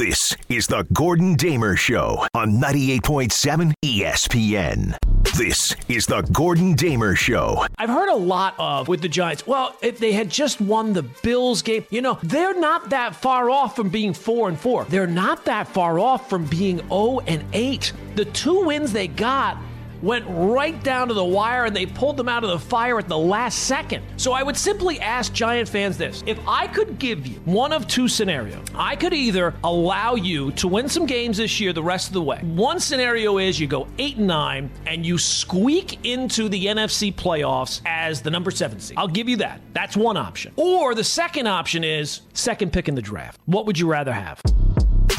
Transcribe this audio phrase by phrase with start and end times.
[0.00, 4.96] This is the Gordon Damer Show on 98.7 ESPN.
[5.36, 7.66] This is the Gordon Damer Show.
[7.76, 9.46] I've heard a lot of with the Giants.
[9.46, 13.50] Well, if they had just won the Bills game, you know, they're not that far
[13.50, 14.86] off from being 4 and 4.
[14.86, 17.92] They're not that far off from being 0 and 8.
[18.14, 19.58] The two wins they got
[20.02, 23.08] went right down to the wire and they pulled them out of the fire at
[23.08, 24.02] the last second.
[24.16, 27.86] So I would simply ask Giant fans this if I could give you one of
[27.86, 32.08] two scenarios, I could either allow you to win some games this year the rest
[32.08, 32.38] of the way.
[32.42, 37.80] One scenario is you go 8 and 9 and you squeak into the NFC playoffs
[37.86, 38.96] as the number 7 seed.
[38.96, 39.60] I'll give you that.
[39.72, 40.52] That's one option.
[40.56, 43.40] Or the second option is second pick in the draft.
[43.46, 44.40] What would you rather have?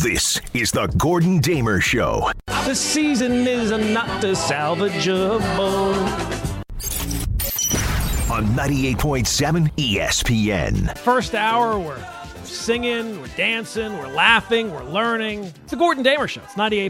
[0.02, 2.32] This is the Gordon Damer Show.
[2.48, 5.94] The season is not salvageable.
[8.32, 10.98] On 98.7 ESPN.
[10.98, 12.04] First hour, we're
[12.44, 15.44] singing, we're dancing, we're laughing, we're learning.
[15.44, 16.42] It's the Gordon Damer Show.
[16.46, 16.90] It's 98.7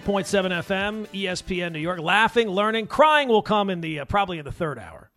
[0.64, 2.00] FM, ESPN New York.
[2.00, 5.12] Laughing, learning, crying will come in the uh, probably in the third hour.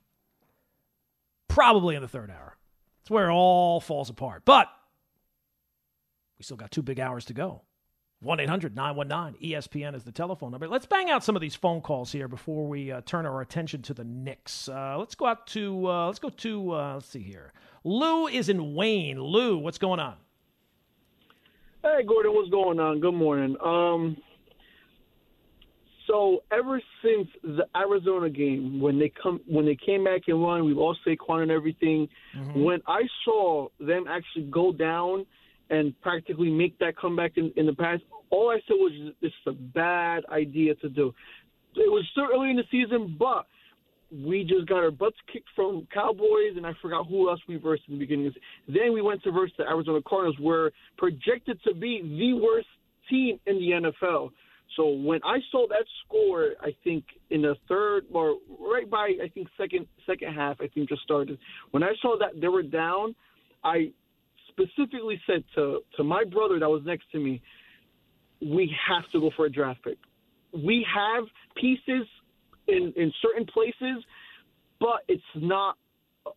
[1.46, 2.56] Probably in the third hour.
[3.02, 4.42] It's where it all falls apart.
[4.44, 4.66] But
[6.40, 7.62] we still got two big hours to go.
[8.24, 10.66] 1 800 919 ESPN is the telephone number.
[10.66, 13.82] Let's bang out some of these phone calls here before we uh, turn our attention
[13.82, 14.68] to the Knicks.
[14.68, 17.52] Uh, let's go out to, uh, let's go to, uh, let's see here.
[17.84, 19.20] Lou is in Wayne.
[19.20, 20.16] Lou, what's going on?
[21.82, 23.00] Hey, Gordon, what's going on?
[23.00, 23.56] Good morning.
[23.62, 24.16] Um,
[26.06, 30.64] so ever since the Arizona game, when they come, when they came back and won,
[30.64, 32.08] we lost Saquon and everything.
[32.36, 32.62] Mm-hmm.
[32.62, 35.26] When I saw them actually go down
[35.70, 39.46] and practically make that comeback in, in the past, all I said was this is
[39.46, 41.14] a bad idea to do.
[41.76, 43.46] It was still early in the season, but
[44.12, 47.82] we just got our butts kicked from Cowboys, and I forgot who else we versed
[47.88, 48.32] in the beginning.
[48.68, 52.68] Then we went to verse the Arizona Cardinals, were projected to be the worst
[53.10, 54.30] team in the NFL.
[54.76, 59.28] So when I saw that score, I think in the third or right by I
[59.28, 61.38] think second second half, I think just started.
[61.70, 63.14] When I saw that they were down,
[63.62, 63.92] I
[64.54, 67.42] specifically said to to my brother that was next to me,
[68.40, 69.98] we have to go for a draft pick.
[70.52, 71.24] We have
[71.56, 72.06] pieces
[72.68, 74.04] in in certain places,
[74.80, 75.76] but it's not.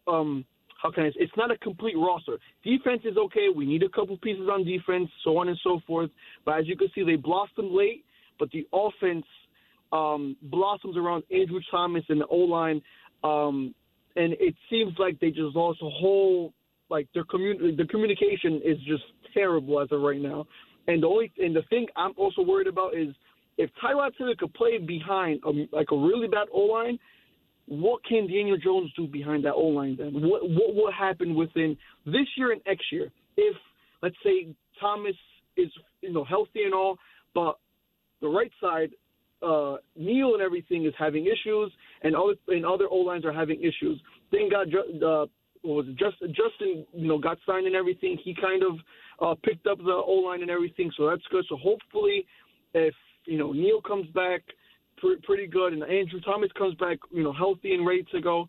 [0.08, 0.46] Um,
[0.82, 1.10] how can I?
[1.10, 2.38] Say, it's not a complete roster.
[2.64, 3.48] Defense is okay.
[3.56, 6.10] We need a couple pieces on defense, so on and so forth.
[6.46, 8.06] But as you can see, they blossomed late,
[8.40, 9.26] but the offense
[9.92, 12.82] um, blossoms around Andrew Thomas and the O line.
[13.24, 13.74] Um,
[14.16, 16.54] and it seems like they just lost a whole
[16.90, 19.04] like their commun the communication is just
[19.34, 20.46] terrible as of right now.
[20.88, 23.10] And the only and the thing I'm also worried about is
[23.58, 26.98] if Tyrod Taylor could play behind a, like a really bad O line,
[27.68, 30.14] what can Daniel Jones do behind that O line then?
[30.14, 33.56] What what will happen within this year and next year if
[34.02, 34.48] let's say
[34.80, 35.16] Thomas
[35.56, 35.70] is
[36.02, 36.98] you know healthy and all,
[37.34, 37.58] but
[38.22, 38.90] the right side
[39.42, 41.72] uh, Neal and everything is having issues,
[42.04, 44.02] and other and other O lines are having issues.
[44.32, 45.26] Then got uh,
[45.62, 48.18] what was it, Just, Justin, you know, got signed and everything.
[48.24, 48.80] He kind of
[49.22, 51.46] uh, picked up the O line and everything, so that's good.
[51.50, 52.26] So hopefully,
[52.74, 52.94] if
[53.26, 54.42] you know Neal comes back
[54.98, 58.48] pr- pretty good and Andrew Thomas comes back, you know, healthy and ready to go,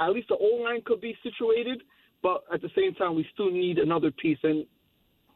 [0.00, 1.82] at least the O line could be situated.
[2.22, 4.38] But at the same time, we still need another piece.
[4.42, 4.66] And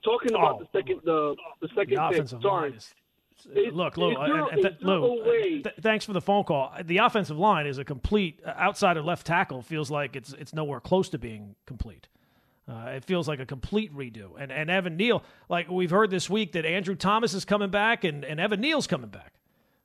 [0.04, 2.74] talking about oh, the second, the the second the pick, sorry.
[3.72, 6.72] Look, Lou, there, and, th- Lou th- thanks for the phone call.
[6.84, 9.62] The offensive line is a complete outside of left tackle.
[9.62, 12.08] Feels like it's it's nowhere close to being complete.
[12.68, 14.30] Uh, it feels like a complete redo.
[14.38, 18.04] And and Evan Neal, like we've heard this week that Andrew Thomas is coming back
[18.04, 19.32] and, and Evan Neal's coming back.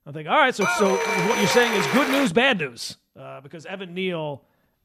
[0.05, 3.41] I think, all right, so so what you're saying is good news, bad news, uh,
[3.41, 4.43] because Evan Neal,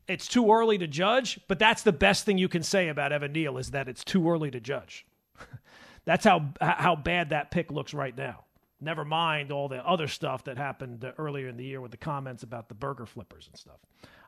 [0.08, 1.38] it's too early to judge.
[1.46, 4.28] But that's the best thing you can say about Evan Neal is that it's too
[4.28, 5.06] early to judge.
[6.04, 8.44] that's how how bad that pick looks right now.
[8.82, 12.42] Never mind all the other stuff that happened earlier in the year with the comments
[12.42, 13.78] about the burger flippers and stuff.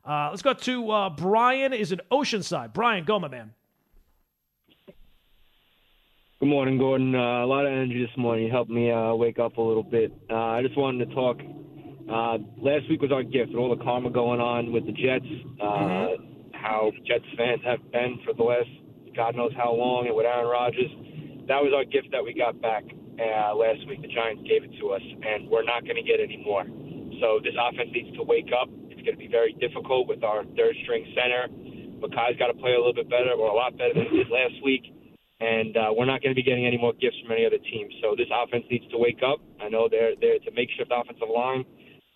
[0.04, 1.72] Uh, let's go to uh, Brian.
[1.72, 2.72] Is in Oceanside.
[2.72, 3.52] Brian, go, my man.
[6.38, 7.16] Good morning, Gordon.
[7.16, 8.46] Uh, a lot of energy this morning.
[8.46, 10.12] You helped me uh, wake up a little bit.
[10.30, 11.38] Uh, I just wanted to talk.
[11.40, 15.24] Uh, last week was our gift with all the karma going on with the Jets.
[15.24, 16.52] Mm-hmm.
[16.52, 18.68] How Jets fans have been for the last
[19.16, 20.90] God knows how long, and with Aaron Rodgers.
[21.48, 22.84] That was our gift that we got back
[23.18, 24.02] uh, last week.
[24.02, 26.64] The Giants gave it to us, and we're not going to get any more.
[27.20, 28.68] So this offense needs to wake up.
[28.90, 31.48] It's going to be very difficult with our third string center.
[32.02, 34.30] Makai's got to play a little bit better, or a lot better than he did
[34.30, 34.92] last week.
[35.40, 37.88] And uh, we're not going to be getting any more gifts from any other team.
[38.02, 39.40] So this offense needs to wake up.
[39.60, 41.64] I know they're, they're a makeshift offensive line,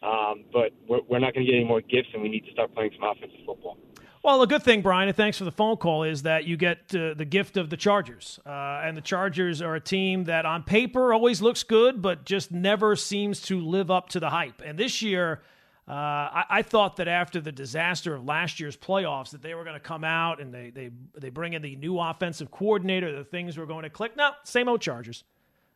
[0.02, 2.52] um, but we're, we're not going to get any more gifts, and we need to
[2.52, 3.76] start playing some offensive football.
[4.24, 6.92] Well, a good thing, Brian, and thanks for the phone call, is that you get
[6.92, 8.40] uh, the gift of the Chargers.
[8.44, 12.50] Uh, and the Chargers are a team that on paper always looks good, but just
[12.50, 14.60] never seems to live up to the hype.
[14.64, 15.42] And this year,
[15.86, 19.62] uh, I, I, thought that after the disaster of last year's playoffs, that they were
[19.62, 23.24] going to come out and they, they, they bring in the new offensive coordinator, the
[23.24, 24.16] things were going to click.
[24.16, 25.24] No, same old Chargers.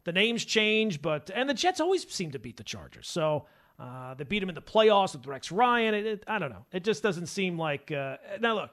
[0.05, 3.09] The names change, but and the Jets always seem to beat the Chargers.
[3.09, 3.47] So
[3.83, 5.95] uh, they beat him in the playoffs with Rex Ryan.
[5.95, 6.65] It, it, I don't know.
[6.71, 7.91] It just doesn't seem like.
[7.91, 8.71] Uh, now, look,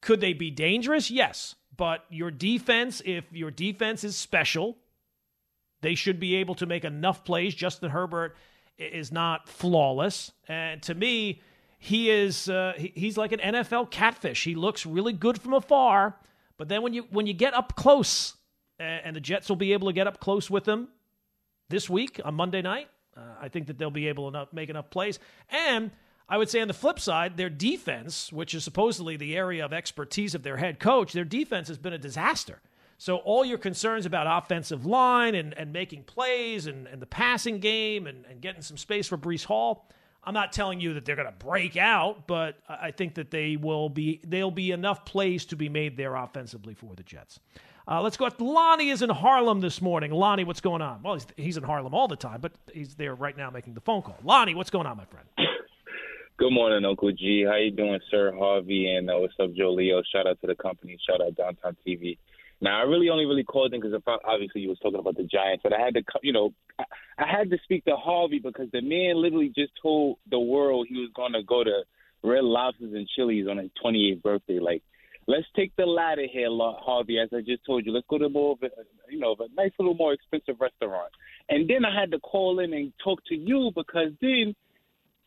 [0.00, 1.10] could they be dangerous?
[1.10, 1.56] Yes.
[1.76, 4.76] But your defense, if your defense is special,
[5.80, 7.56] they should be able to make enough plays.
[7.56, 8.36] Justin Herbert
[8.78, 10.30] is not flawless.
[10.46, 11.40] And to me,
[11.78, 14.44] he is uh, he, he's like an NFL catfish.
[14.44, 16.16] He looks really good from afar,
[16.56, 18.36] but then when you when you get up close,
[18.78, 20.86] and the Jets will be able to get up close with him
[21.68, 24.90] this week on Monday night, uh, I think that they'll be able to make enough
[24.90, 25.18] plays.
[25.50, 25.90] And
[26.28, 29.72] I would say on the flip side, their defense, which is supposedly the area of
[29.72, 32.60] expertise of their head coach, their defense has been a disaster.
[32.98, 37.58] So all your concerns about offensive line and, and making plays and, and the passing
[37.58, 39.88] game and, and getting some space for Breece Hall,
[40.24, 43.56] I'm not telling you that they're going to break out, but I think that they
[43.56, 44.20] will be.
[44.22, 47.40] There'll be enough plays to be made there offensively for the Jets.
[47.86, 48.28] Uh, let's go.
[48.38, 50.12] Lonnie is in Harlem this morning.
[50.12, 51.02] Lonnie, what's going on?
[51.02, 53.80] Well, he's, he's in Harlem all the time, but he's there right now making the
[53.80, 54.18] phone call.
[54.22, 55.26] Lonnie, what's going on, my friend?
[56.38, 57.44] Good morning, Uncle G.
[57.46, 58.92] How you doing, Sir Harvey?
[58.92, 60.02] And uh, what's up, Joe Leo?
[60.12, 60.98] Shout out to the company.
[61.08, 62.18] Shout out Downtown TV.
[62.60, 65.62] Now, I really only really called in because obviously you was talking about the Giants,
[65.64, 66.84] but I had to, you know, I,
[67.18, 71.00] I had to speak to Harvey because the man literally just told the world he
[71.00, 71.82] was going to go to
[72.22, 74.60] Red Lobsters and Chili's on his 28th birthday.
[74.60, 74.82] Like,
[75.26, 77.18] let's take the ladder here, Harvey.
[77.18, 78.70] As I just told you, let's go to more of a,
[79.10, 81.12] you know, a nice little more expensive restaurant.
[81.48, 84.54] And then I had to call in and talk to you because then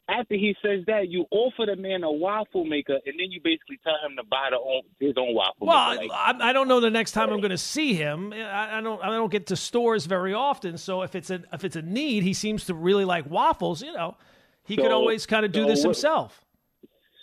[0.07, 3.80] after he says that, you offer the man a waffle maker, and then you basically
[3.83, 5.68] tell him to buy the own, his own waffle.
[5.68, 6.07] Well, maker.
[6.07, 6.12] Like,
[6.42, 8.31] I, I, don't know the next time I'm going to see him.
[8.33, 9.03] I, I, don't.
[9.03, 12.24] I don't get to stores very often, so if it's a if it's a need,
[12.24, 13.81] he seems to really like waffles.
[13.81, 14.15] You know,
[14.63, 16.44] he so, could always kind of do so this what, himself.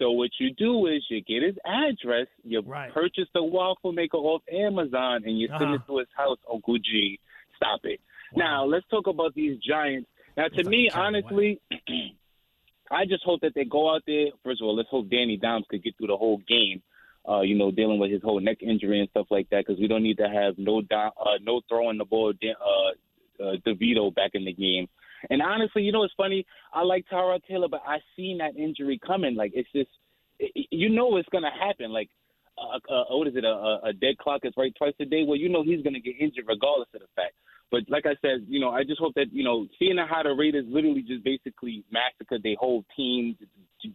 [0.02, 2.92] So what you do is you get his address, you right.
[2.92, 5.74] purchase the waffle maker off Amazon, and you send uh-huh.
[5.74, 6.38] it to his house.
[6.52, 7.20] Uncle G,
[7.56, 8.00] stop it.
[8.32, 8.44] Wow.
[8.44, 10.08] Now let's talk about these Giants.
[10.36, 11.60] Now, to me, honestly,
[12.90, 14.26] I just hope that they go out there.
[14.42, 16.82] First of all, let's hope Danny Dimes could get through the whole game.
[17.28, 19.86] Uh, you know, dealing with his whole neck injury and stuff like that, because we
[19.86, 21.10] don't need to have no uh,
[21.42, 24.88] no throwing the ball, uh, uh, DeVito back in the game.
[25.30, 26.46] And honestly, you know, it's funny.
[26.72, 29.34] I like Tyrod Taylor, but I seen that injury coming.
[29.34, 29.90] Like it's just,
[30.38, 31.92] it, you know, it's gonna happen.
[31.92, 32.10] Like,
[32.58, 33.44] uh, uh, what is it?
[33.44, 35.24] A, a dead clock is right twice a day.
[35.26, 37.34] Well, you know, he's gonna get injured regardless of the fact.
[37.70, 40.34] But like I said, you know, I just hope that you know, seeing how the
[40.34, 43.36] Raiders literally just basically massacred their whole team,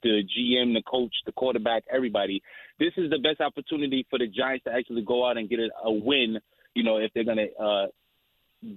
[0.02, 2.42] the GM, the coach, the quarterback, everybody.
[2.80, 5.70] This is the best opportunity for the Giants to actually go out and get a,
[5.86, 6.40] a win.
[6.74, 7.86] You know, if they're gonna uh,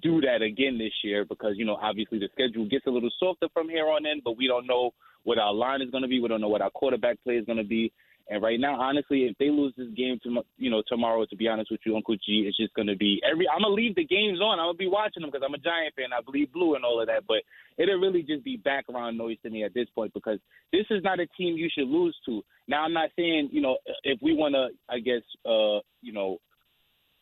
[0.03, 3.47] do that again this year because you know obviously the schedule gets a little softer
[3.53, 4.93] from here on in, but we don't know
[5.25, 6.21] what our line is going to be.
[6.21, 7.93] We don't know what our quarterback play is going to be.
[8.31, 11.49] And right now, honestly, if they lose this game, to, you know, tomorrow, to be
[11.49, 13.49] honest with you, Uncle G, it's just going to be every.
[13.49, 14.61] I'm gonna leave the games on.
[14.61, 16.13] I'm gonna be watching them because I'm a Giant fan.
[16.17, 17.27] I believe blue and all of that.
[17.27, 17.39] But
[17.77, 20.39] it'll really just be background noise to me at this point because
[20.73, 22.43] this is not a team you should lose to.
[22.69, 26.39] Now, I'm not saying you know if we want to, I guess, uh, you know,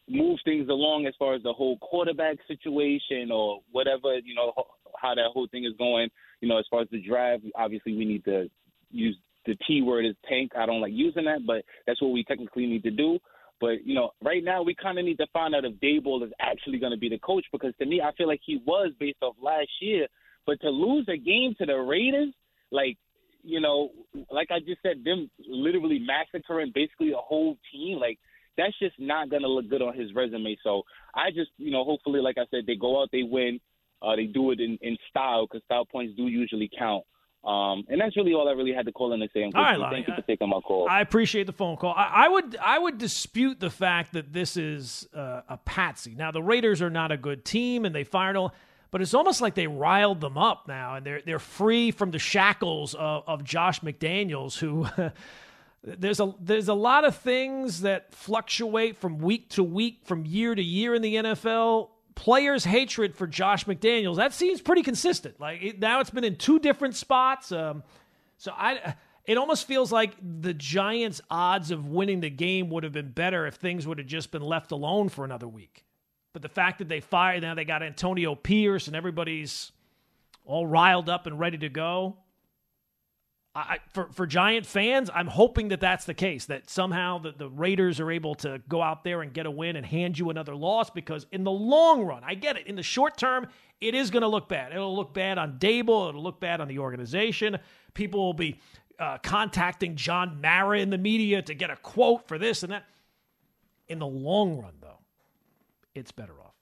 [0.09, 4.53] move things along as far as the whole quarterback situation or whatever, you know,
[5.01, 6.09] how that whole thing is going.
[6.41, 8.49] You know, as far as the draft, obviously we need to
[8.91, 9.17] use
[9.47, 10.53] the T word is tank.
[10.57, 13.19] I don't like using that, but that's what we technically need to do.
[13.61, 16.33] But you know, right now we kind of need to find out if Daboll is
[16.41, 19.23] actually going to be the coach because to me, I feel like he was based
[19.23, 20.07] off last year.
[20.47, 22.33] But to lose a game to the Raiders,
[22.71, 22.97] like
[23.43, 23.91] you know,
[24.31, 28.19] like I just said, them literally massacring basically a whole team, like
[28.59, 30.59] that's just not going to look good on his resume.
[30.63, 30.83] So
[31.15, 33.61] I just, you know, hopefully, like I said, they go out, they win,
[34.03, 37.05] uh, they do it in, in style because style points do usually count.
[37.45, 39.45] Um, and that's really all I really had to call in to say.
[39.45, 40.89] All right, Lonnie, Thank you for taking my call.
[40.91, 41.95] I appreciate the phone call.
[41.97, 46.17] I, I would I would dispute the fact that this is uh, a patsy.
[46.17, 48.53] Now the Raiders are not a good team, and they fired all.
[48.91, 52.19] But it's almost like they riled them up now, and they're they're free from the
[52.19, 54.89] shackles of, of Josh McDaniels, who
[55.85, 60.55] there's a there's a lot of things that fluctuate from week to week, from year
[60.55, 61.91] to year in the NFL.
[62.15, 65.39] Players' hatred for Josh McDaniels that seems pretty consistent.
[65.41, 67.53] Like it, now, it's been in two different spots.
[67.53, 67.85] Um,
[68.39, 68.95] so I,
[69.25, 73.47] it almost feels like the Giants' odds of winning the game would have been better
[73.47, 75.85] if things would have just been left alone for another week.
[76.33, 79.71] But the fact that they fired now they got Antonio Pierce and everybody's
[80.45, 82.17] all riled up and ready to go.
[83.55, 86.47] I, for for Giant fans, I'm hoping that that's the case.
[86.47, 89.75] That somehow the, the Raiders are able to go out there and get a win
[89.75, 90.91] and hand you another loss.
[90.91, 92.67] Because in the long run, I get it.
[92.67, 93.49] In the short term,
[93.81, 94.73] it is going to look bad.
[94.73, 96.11] It'll look bad on Daboll.
[96.11, 97.59] It'll look bad on the organization.
[97.95, 98.61] People will be
[98.99, 102.85] uh, contacting John Mara in the media to get a quote for this and that.
[103.89, 104.99] In the long run, though,
[105.95, 106.55] it's better off.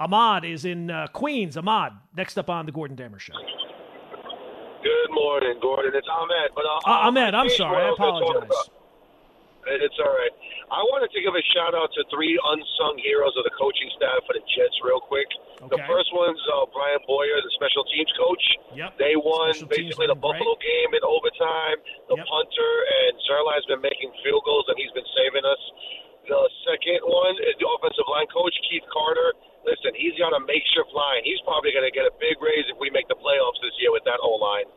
[0.00, 1.56] Ahmad is in uh, Queens.
[1.56, 3.34] Ahmad, next up on the Gordon Damer Show.
[5.14, 5.92] Morning, Gordon.
[5.94, 6.50] It's Ahmed.
[6.54, 7.86] But uh, uh, Ahmed, I'm sorry.
[7.86, 8.50] I apologize.
[9.64, 10.34] It's all right.
[10.68, 14.20] I wanted to give a shout out to three unsung heroes of the coaching staff
[14.28, 15.24] for the Jets, real quick.
[15.64, 15.72] Okay.
[15.72, 18.44] The first one's uh, Brant Boyer, the special teams coach.
[18.76, 19.00] Yep.
[19.00, 20.68] They won special basically the Buffalo great.
[20.68, 21.78] game in overtime.
[22.12, 22.28] The yep.
[22.28, 25.62] punter and Zuerlein's been making field goals, and he's been saving us.
[26.28, 29.36] The second one is the offensive line coach, Keith Carter.
[29.64, 31.24] Listen, he's got a makeshift line.
[31.24, 33.92] He's probably going to get a big raise if we make the playoffs this year
[33.92, 34.68] with that O line.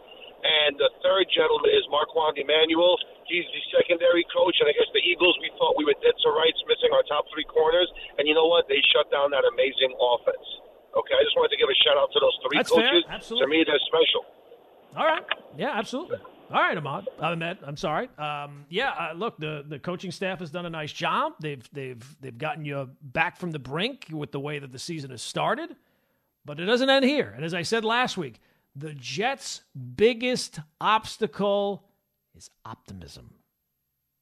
[0.68, 3.00] And the third gentleman is Marquand Emanuel.
[3.24, 6.30] He's the secondary coach, and I guess the Eagles, we thought we were dead to
[6.36, 7.88] rights, missing our top three corners.
[8.20, 8.68] And you know what?
[8.68, 10.44] They shut down that amazing offense.
[10.92, 13.08] Okay, I just wanted to give a shout out to those three That's coaches.
[13.08, 13.16] Fair.
[13.16, 13.48] Absolutely.
[13.48, 14.28] To me, they're special.
[15.00, 15.24] All right.
[15.56, 16.20] Yeah, absolutely.
[16.52, 17.08] All right, Ahmad.
[17.20, 18.10] Ahmed, I'm sorry.
[18.18, 21.34] Um, yeah, uh, look, the, the coaching staff has done a nice job.
[21.42, 25.12] They've they've they've gotten you back from the brink with the way that the season
[25.12, 25.76] has started,
[26.46, 27.34] but it doesn't end here.
[27.36, 28.40] And as I said last week,
[28.78, 29.62] the Jets'
[29.96, 31.84] biggest obstacle
[32.36, 33.34] is optimism.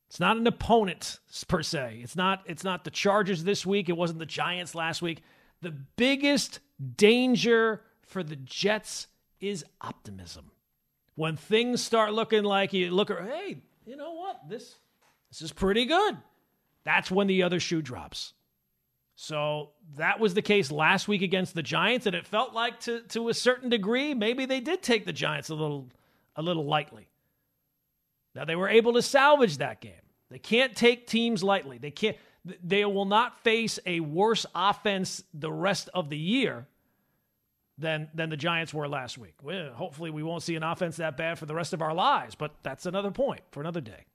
[0.07, 1.99] It's not an opponent per se.
[2.01, 3.89] It's not it's not the Chargers this week.
[3.89, 5.23] It wasn't the Giants last week.
[5.61, 6.59] The biggest
[6.95, 9.07] danger for the Jets
[9.41, 10.51] is optimism
[11.15, 14.47] when things start looking like you look at, hey, you know what?
[14.47, 14.75] This
[15.29, 16.17] this is pretty good.
[16.85, 18.33] That's when the other shoe drops.
[19.15, 23.01] So that was the case last week against the Giants, and it felt like to
[23.09, 25.89] to a certain degree, maybe they did take the Giants a little
[26.35, 27.07] a little lightly.
[28.35, 29.93] Now they were able to salvage that game.
[30.29, 31.77] They can't take teams lightly.
[31.77, 32.17] They can't
[32.63, 36.67] they will not face a worse offense the rest of the year
[37.77, 39.35] than than the Giants were last week.
[39.41, 42.35] Well, hopefully, we won't see an offense that bad for the rest of our lives,
[42.35, 44.05] but that's another point for another day.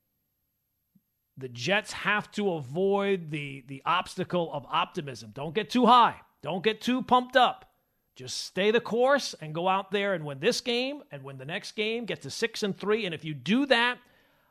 [1.37, 5.31] The Jets have to avoid the the obstacle of optimism.
[5.33, 6.15] Don't get too high.
[6.41, 7.71] Don't get too pumped up.
[8.15, 11.45] Just stay the course and go out there and win this game and win the
[11.45, 12.05] next game.
[12.05, 13.97] Get to six and three, and if you do that,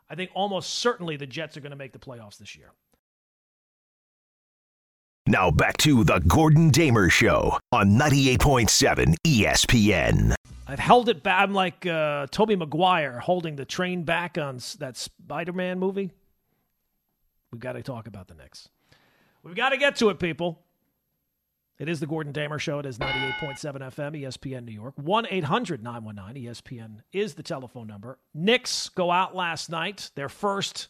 [0.09, 2.73] I think almost certainly the Jets are going to make the playoffs this year.
[5.27, 10.35] Now back to the Gordon Damer Show on 98.7 ESPN.
[10.67, 11.43] I've held it back.
[11.43, 16.11] I'm like uh, Tobey Maguire holding the train back on that Spider Man movie.
[17.50, 18.69] We've got to talk about the Knicks.
[19.42, 20.62] We've got to get to it, people.
[21.78, 22.78] It is the Gordon Damer Show.
[22.80, 24.95] It is 98.7 FM, ESPN New York.
[24.97, 28.19] 1 800 919 ESPN is the telephone number.
[28.35, 30.88] Knicks go out last night, their first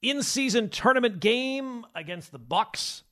[0.00, 3.04] in season tournament game against the Bucks.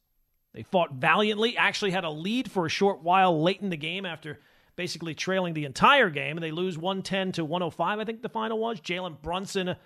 [0.54, 4.06] They fought valiantly, actually had a lead for a short while late in the game
[4.06, 4.40] after
[4.74, 8.58] basically trailing the entire game, and they lose 110 to 105, I think the final
[8.58, 8.80] was.
[8.80, 9.76] Jalen Brunson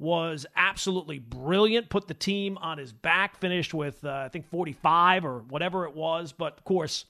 [0.00, 5.26] was absolutely brilliant, put the team on his back, finished with, uh, I think, 45
[5.26, 6.32] or whatever it was.
[6.32, 7.04] But of course,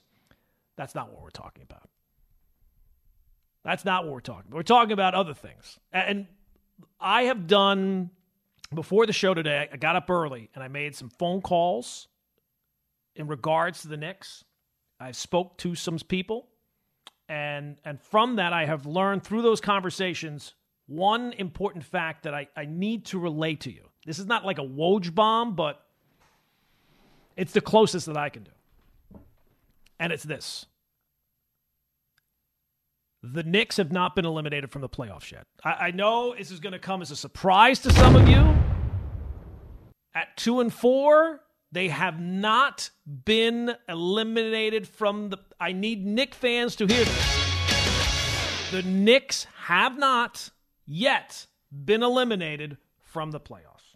[0.75, 1.89] that's not what we're talking about.
[3.63, 4.57] That's not what we're talking about.
[4.57, 5.79] We're talking about other things.
[5.93, 6.27] And
[6.99, 8.09] I have done,
[8.73, 12.09] before the show today, I got up early and I made some phone calls
[13.15, 14.43] in regards to the Knicks.
[14.99, 16.47] I spoke to some people,
[17.27, 20.53] and and from that I have learned through those conversations
[20.91, 23.89] one important fact that I, I need to relay to you.
[24.05, 25.85] This is not like a Woj bomb, but
[27.37, 28.51] it's the closest that I can do.
[29.99, 30.65] And it's this.
[33.23, 35.45] The Knicks have not been eliminated from the playoffs yet.
[35.63, 38.55] I, I know this is going to come as a surprise to some of you.
[40.13, 42.89] At two and four, they have not
[43.25, 45.37] been eliminated from the.
[45.59, 48.71] I need Knick fans to hear this.
[48.71, 50.49] The Knicks have not
[50.91, 53.95] yet been eliminated from the playoffs.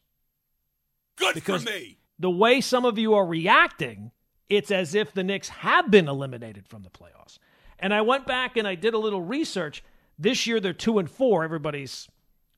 [1.17, 1.97] Good because for me.
[2.19, 4.11] The way some of you are reacting,
[4.49, 7.37] it's as if the Knicks have been eliminated from the playoffs.
[7.77, 9.83] And I went back and I did a little research.
[10.17, 11.43] This year they're two and four.
[11.43, 12.07] Everybody's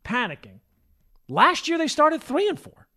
[0.06, 0.60] panicking.
[1.27, 2.88] Last year they started three and four.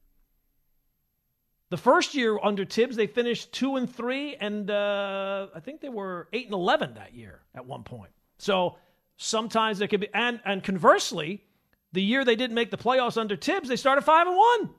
[1.71, 5.89] The first year under Thibs they finished two and three, and uh, I think they
[5.89, 8.11] were eight and eleven that year at one point.
[8.39, 8.77] So
[9.21, 11.45] sometimes there could be, and and conversely,
[11.93, 14.71] the year they didn't make the playoffs under Thibs, they started five and one.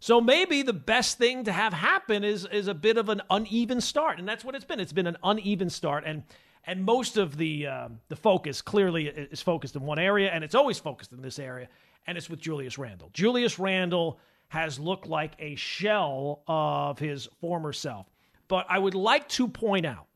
[0.00, 3.80] So maybe the best thing to have happen is is a bit of an uneven
[3.80, 4.80] start, and that's what it's been.
[4.80, 6.24] It's been an uneven start, and
[6.64, 10.54] And most of the uh, the focus clearly is focused in one area, and it's
[10.54, 11.68] always focused in this area,
[12.06, 13.10] and it's with Julius Randle.
[13.12, 14.18] Julius Randle
[14.48, 18.06] has looked like a shell of his former self.
[18.48, 20.06] But I would like to point out,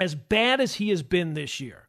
[0.00, 1.83] as bad as he has been this year,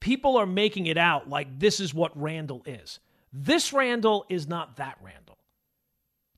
[0.00, 3.00] people are making it out like this is what Randle is.
[3.32, 5.38] This Randle is not that Randle.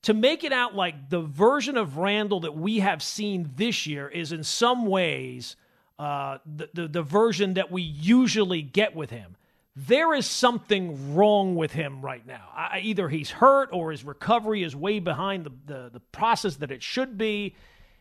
[0.02, 4.08] To make it out like the version of Randle that we have seen this year
[4.08, 5.56] is in some ways
[5.98, 9.36] uh, the, the, the version that we usually get with him.
[9.76, 12.48] There is something wrong with him right now.
[12.54, 16.70] I, either he's hurt or his recovery is way behind the, the, the process that
[16.70, 17.54] it should be.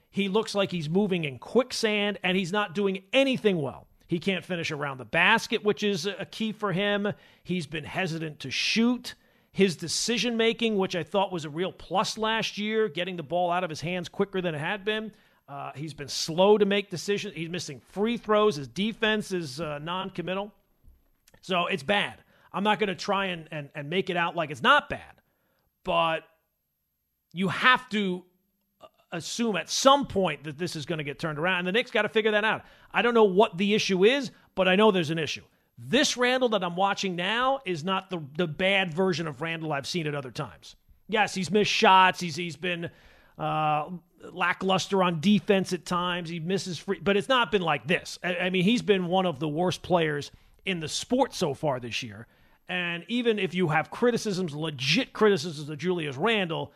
[0.09, 3.88] He looks like he's moving in quicksand and he's not doing anything well.
[4.09, 7.13] He can't finish around the basket, which is a key for him.
[7.43, 9.13] He's been hesitant to shoot.
[9.51, 13.51] His decision making, which I thought was a real plus last year, getting the ball
[13.51, 15.11] out of his hands quicker than it had been.
[15.47, 17.35] Uh, he's been slow to make decisions.
[17.35, 18.55] He's missing free throws.
[18.55, 20.51] His defense is uh, non committal.
[21.41, 22.15] So it's bad.
[22.51, 25.21] I'm not going to try and, and, and make it out like it's not bad,
[25.83, 26.23] but
[27.31, 28.23] you have to
[29.11, 31.59] assume at some point that this is going to get turned around.
[31.59, 32.63] And the Knicks got to figure that out.
[32.91, 35.43] I don't know what the issue is, but I know there's an issue.
[35.77, 39.87] This Randle that I'm watching now is not the, the bad version of Randle I've
[39.87, 40.75] seen at other times.
[41.07, 42.19] Yes, he's missed shots.
[42.19, 42.89] He's he's been
[43.37, 43.89] uh,
[44.31, 46.29] lackluster on defense at times.
[46.29, 48.19] He misses free, but it's not been like this.
[48.23, 50.31] I, I mean, he's been one of the worst players
[50.65, 52.27] in the sport so far this year.
[52.67, 56.71] And even if you have criticisms, legit criticisms of Julius Randle,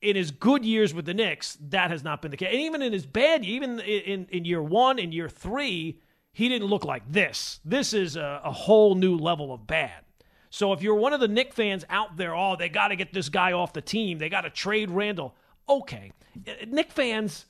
[0.00, 2.50] in his good years with the Knicks, that has not been the case.
[2.52, 6.00] And even in his bad, even in, in year one and year three,
[6.32, 7.60] he didn't look like this.
[7.64, 10.04] This is a, a whole new level of bad.
[10.50, 13.12] So if you're one of the Knick fans out there, oh, they got to get
[13.12, 14.18] this guy off the team.
[14.18, 15.34] They got to trade Randle.
[15.68, 16.12] Okay.
[16.46, 17.46] Uh, Knick fans,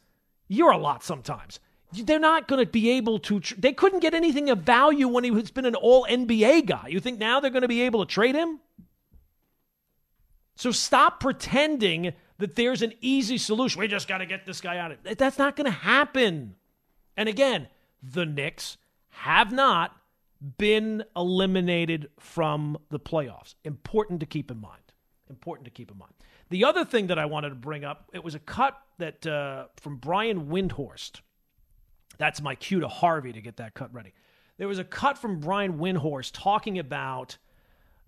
[0.48, 1.60] you're a lot sometimes.
[1.92, 3.40] They're not going to be able to.
[3.56, 6.88] They couldn't get anything of value when he's been an all NBA guy.
[6.88, 8.60] You think now they're going to be able to trade him?
[10.56, 13.80] So stop pretending that there's an easy solution.
[13.80, 14.92] We just got to get this guy out.
[14.92, 15.18] Of it.
[15.18, 16.54] That's not going to happen.
[17.16, 17.68] And again,
[18.02, 18.78] the Knicks
[19.10, 19.96] have not
[20.56, 23.54] been eliminated from the playoffs.
[23.64, 24.82] Important to keep in mind.
[25.28, 26.12] Important to keep in mind.
[26.50, 29.66] The other thing that I wanted to bring up, it was a cut that uh,
[29.76, 31.20] from Brian Windhorst.
[32.16, 34.14] That's my cue to Harvey to get that cut ready.
[34.56, 37.36] There was a cut from Brian Windhorst talking about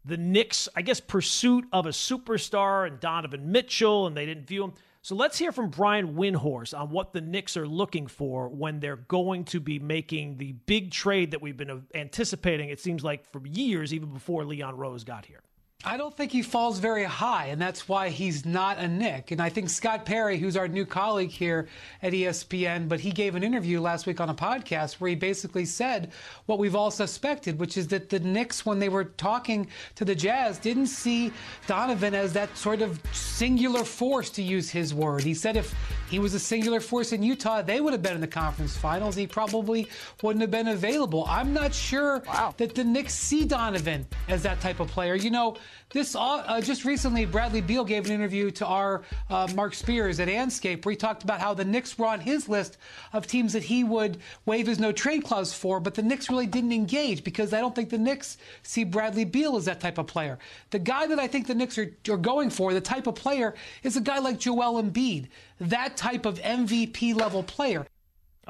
[0.05, 4.65] the Knicks, I guess, pursuit of a superstar and Donovan Mitchell, and they didn't view
[4.65, 4.73] him.
[5.03, 8.97] So let's hear from Brian Windhorst on what the Knicks are looking for when they're
[8.97, 13.41] going to be making the big trade that we've been anticipating, it seems like, for
[13.47, 15.41] years, even before Leon Rose got here.
[15.83, 19.31] I don't think he falls very high, and that's why he's not a Knick.
[19.31, 21.69] And I think Scott Perry, who's our new colleague here
[22.03, 25.65] at ESPN, but he gave an interview last week on a podcast where he basically
[25.65, 26.13] said
[26.45, 30.15] what we've all suspected, which is that the Knicks, when they were talking to the
[30.15, 31.33] Jazz, didn't see
[31.67, 35.23] Donovan as that sort of singular force, to use his word.
[35.23, 35.75] He said if
[36.11, 39.17] he was a singular force in Utah, they would have been in the conference finals.
[39.17, 39.89] He probably
[40.23, 41.25] wouldn't have been available.
[41.27, 42.55] I'm not sure wow.
[42.59, 45.15] that the Knicks see Donovan as that type of player.
[45.15, 45.57] You know,
[45.93, 50.29] this uh, just recently, Bradley Beal gave an interview to our uh, Marc Spears at
[50.29, 52.79] Andscape where he talked about how the Knicks were on his list
[53.13, 56.47] of teams that he would waive his no trade clause for, but the Knicks really
[56.47, 60.07] didn't engage because I don't think the Knicks see Bradley Beal as that type of
[60.07, 60.39] player.
[60.71, 63.55] The guy that I think the Knicks are, are going for, the type of player,
[63.83, 65.27] is a guy like Joel Embiid,
[65.61, 67.87] that type of MVP level player.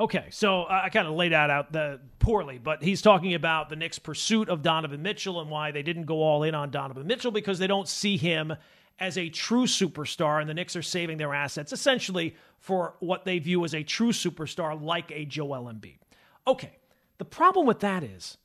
[0.00, 3.76] Okay, so I kind of laid that out the, poorly, but he's talking about the
[3.76, 7.30] Knicks' pursuit of Donovan Mitchell and why they didn't go all in on Donovan Mitchell
[7.30, 8.54] because they don't see him
[8.98, 13.38] as a true superstar, and the Knicks are saving their assets essentially for what they
[13.38, 15.98] view as a true superstar like a Joel Embiid.
[16.46, 16.72] Okay,
[17.18, 18.38] the problem with that is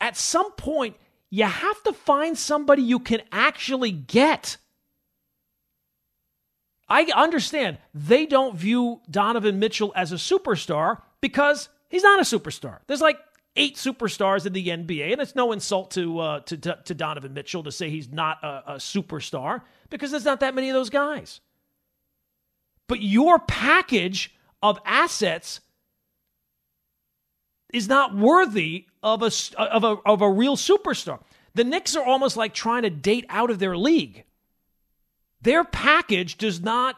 [0.00, 0.96] at some point
[1.30, 4.56] you have to find somebody you can actually get.
[6.92, 12.80] I understand they don't view Donovan Mitchell as a superstar because he's not a superstar.
[12.86, 13.18] There's like
[13.56, 17.62] eight superstars in the NBA, and it's no insult to uh, to, to Donovan Mitchell
[17.62, 21.40] to say he's not a, a superstar because there's not that many of those guys.
[22.88, 25.60] But your package of assets
[27.72, 31.20] is not worthy of a of a of a real superstar.
[31.54, 34.24] The Knicks are almost like trying to date out of their league.
[35.42, 36.96] Their package does not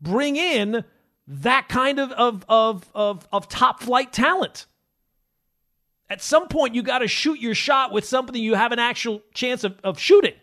[0.00, 0.84] bring in
[1.26, 4.66] that kind of, of, of, of, of top flight talent.
[6.10, 9.22] At some point, you got to shoot your shot with something you have an actual
[9.32, 10.34] chance of, of shooting.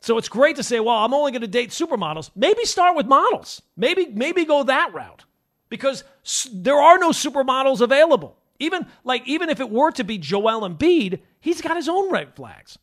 [0.00, 2.30] So it's great to say, well, I'm only going to date supermodels.
[2.34, 3.60] Maybe start with models.
[3.76, 5.24] Maybe maybe go that route.
[5.72, 6.04] because
[6.52, 8.36] there are no supermodels available.
[8.58, 12.36] Even like even if it were to be Joel Embiid, he's got his own red
[12.36, 12.78] flags.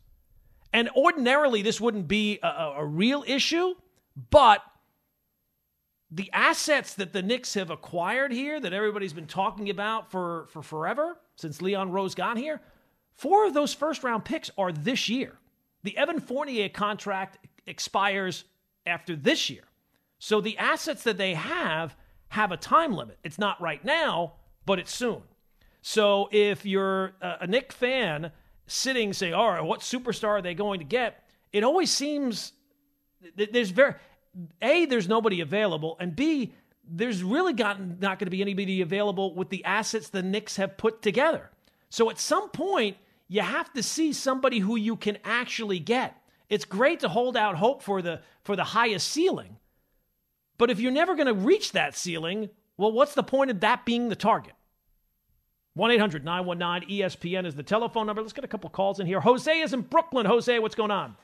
[0.72, 3.74] And ordinarily this wouldn't be a, a real issue,
[4.30, 4.62] but
[6.12, 10.62] the assets that the Knicks have acquired here that everybody's been talking about for, for
[10.62, 12.62] forever since Leon Rose got here,
[13.16, 15.40] four of those first round picks are this year.
[15.84, 18.44] The Evan Fournier contract expires
[18.86, 19.64] after this year.
[20.18, 21.96] So the assets that they have
[22.30, 23.18] have a time limit.
[23.24, 24.34] It's not right now,
[24.66, 25.22] but it's soon.
[25.82, 28.32] So if you're a Knick fan
[28.70, 31.24] sitting saying, all right, what superstar are they going to get?
[31.52, 32.54] It always seems
[33.36, 33.96] there's very,
[34.62, 36.54] A, there's nobody available, and B,
[36.92, 40.78] there's really gotten not going to be anybody available with the assets the Knicks have
[40.78, 41.50] put together.
[41.90, 46.16] So at some point, you have to see somebody who you can actually get.
[46.50, 49.58] It's great to hold out hope for the for the highest ceiling.
[50.58, 53.86] But if you're never going to reach that ceiling, well, what's the point of that
[53.86, 54.54] being the target?
[55.80, 58.22] 1 800 919 ESPN is the telephone number.
[58.22, 59.22] Let's get a couple calls in here.
[59.22, 60.26] Jose is in Brooklyn.
[60.26, 61.16] Jose, what's going on?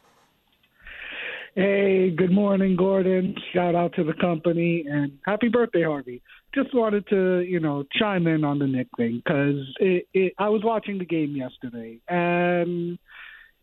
[1.56, 3.36] Hey, good morning, Gordon.
[3.54, 6.22] Shout out to the company and happy birthday, Harvey.
[6.54, 10.48] Just wanted to, you know, chime in on the Knick thing because it, it, I
[10.48, 12.98] was watching the game yesterday and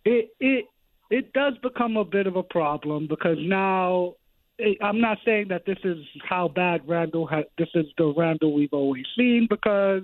[0.04, 0.66] it it
[1.10, 4.14] it does become a bit of a problem because now
[4.82, 8.74] I'm not saying that this is how bad Randle ha- this is the Randle we've
[8.74, 10.02] always seen because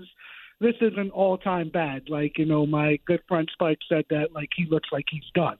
[0.60, 2.08] this is an all time bad.
[2.08, 5.58] Like you know, my good friend Spike said that like he looks like he's done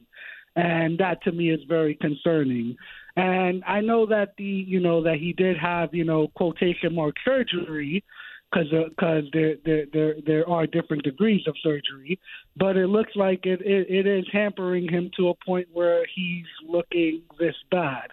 [0.58, 2.76] and that to me is very concerning.
[3.16, 7.14] And I know that the you know that he did have you know quotation mark
[7.24, 8.04] surgery
[8.50, 12.18] because because uh, there, there there there are different degrees of surgery,
[12.56, 16.46] but it looks like it, it it is hampering him to a point where he's
[16.66, 18.08] looking this bad.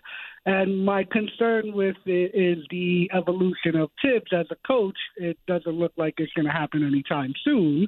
[0.46, 4.98] And my concern with it is the evolution of Thibs as a coach.
[5.18, 7.88] It doesn't look like it's going to happen anytime soon.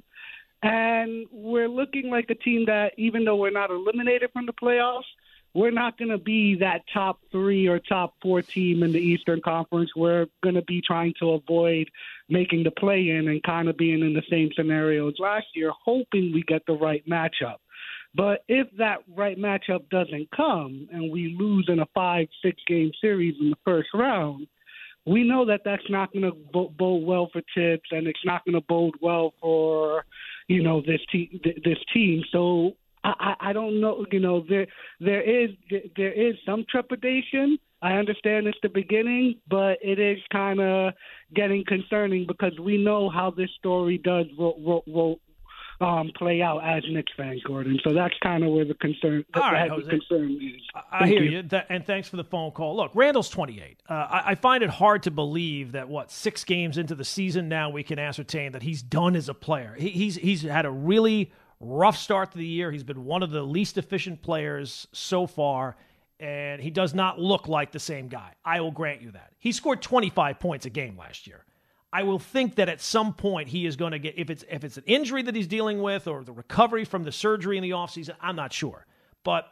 [0.64, 5.04] And we're looking like a team that, even though we're not eliminated from the playoffs,
[5.54, 9.42] we're not going to be that top three or top four team in the Eastern
[9.42, 9.92] Conference.
[9.96, 11.90] We're going to be trying to avoid
[12.28, 15.72] making the play in and kind of being in the same scenario as last year,
[15.84, 17.58] hoping we get the right matchup.
[18.18, 22.92] But if that right matchup doesn't come and we lose in a five, six game
[23.00, 24.48] series in the first round,
[25.06, 28.56] we know that that's not going to bode well for Thibs and it's not going
[28.56, 30.04] to bode well for
[30.48, 32.24] you know this team this team.
[32.32, 32.72] So
[33.04, 34.06] I, I don't know.
[34.12, 34.68] You know there
[35.00, 35.52] there is
[35.96, 37.60] there is some trepidation.
[37.82, 40.94] I understand it's the beginning, but it is kind of
[41.36, 45.20] getting concerning because we know how this story does roll, roll, roll,
[45.80, 47.80] um, play out as Knicks fans, Gordon.
[47.84, 50.62] So that's kind of where the concern, All right, the concern is.
[50.74, 51.44] I, I hear you.
[51.50, 51.62] you.
[51.70, 52.76] and thanks for the phone call.
[52.76, 53.84] Look, Randle's 28.
[53.88, 57.48] Uh, I, I, find it hard to believe that what six games into the season
[57.48, 59.76] now we can ascertain that he's done as a player.
[59.78, 62.72] He, he's he's had a really rough start to the year.
[62.72, 65.76] He's been one of the least efficient players so far.
[66.20, 68.34] And he does not look like the same guy.
[68.44, 69.34] I will grant you that.
[69.38, 71.46] He scored 25 points a game last year.
[71.92, 74.64] I will think that at some point he is going to get if it's if
[74.64, 77.72] it's an injury that he's dealing with or the recovery from the surgery in the
[77.72, 78.86] offseason, I'm not sure.
[79.24, 79.46] But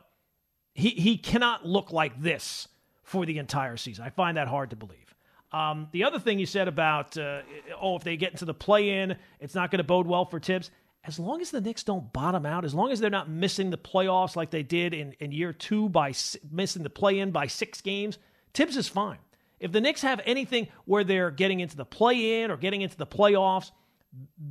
[0.74, 2.67] he he cannot look like this
[3.04, 4.04] for the entire season.
[4.04, 5.15] I find that hard to believe.
[5.54, 7.41] Um, the other thing you said about uh,
[7.82, 10.39] oh if they get into the play in, it's not going to bode well for
[10.39, 10.71] Thibs.
[11.06, 13.78] As long as the Knicks don't bottom out, as long as they're not missing the
[13.78, 16.13] playoffs like they did in, in year two by
[16.52, 18.17] missing the play in by six games,
[18.54, 19.19] Thibs is fine.
[19.60, 22.98] If the Knicks have anything where they're getting into the play in or getting into
[22.98, 23.72] the playoffs,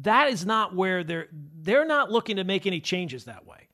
[0.03, 3.69] that is not where they're they're not looking to make any changes that way.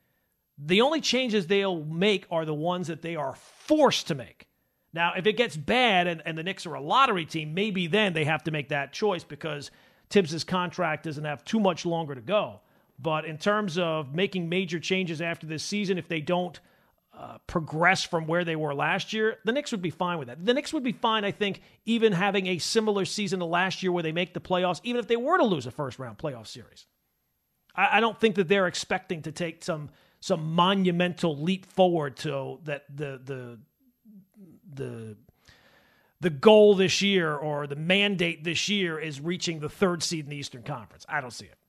[0.59, 4.47] The only changes they'll make are the ones that they are forced to make.
[4.93, 8.12] Now, if it gets bad and, and the Knicks are a lottery team, maybe then
[8.12, 9.71] they have to make that choice because
[10.11, 12.61] Thibs' contract doesn't have too much longer to go.
[12.99, 16.59] But in terms of making major changes after this season, if they don't
[17.20, 20.42] uh, progress from where they were last year, the Knicks would be fine with that.
[20.42, 23.92] The Knicks would be fine, I think, even having a similar season to last year
[23.92, 26.46] where they make the playoffs, even if they were to lose a first round playoff
[26.46, 26.87] series.
[27.76, 32.59] I, I don't think that they're expecting to take some some monumental leap forward to
[32.64, 33.59] that the the
[34.72, 35.16] the
[36.22, 40.30] the goal this year or the mandate this year is reaching the third seed in
[40.30, 41.04] the Eastern Conference.
[41.06, 41.60] I don't see it.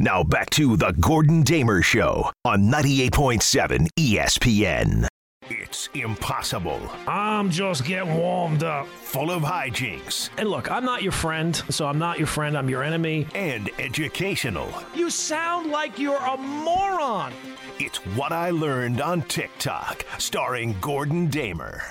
[0.00, 5.08] Now back to the Gordon Damer Show on 98.7 ESPN.
[5.50, 6.80] It's impossible.
[7.08, 8.86] I'm just getting warmed up.
[8.86, 10.30] Full of hijinks.
[10.38, 13.26] And look, I'm not your friend, so I'm not your friend, I'm your enemy.
[13.34, 14.72] And educational.
[14.94, 17.32] You sound like you're a moron.
[17.80, 21.82] It's what I learned on TikTok, starring Gordon Damer.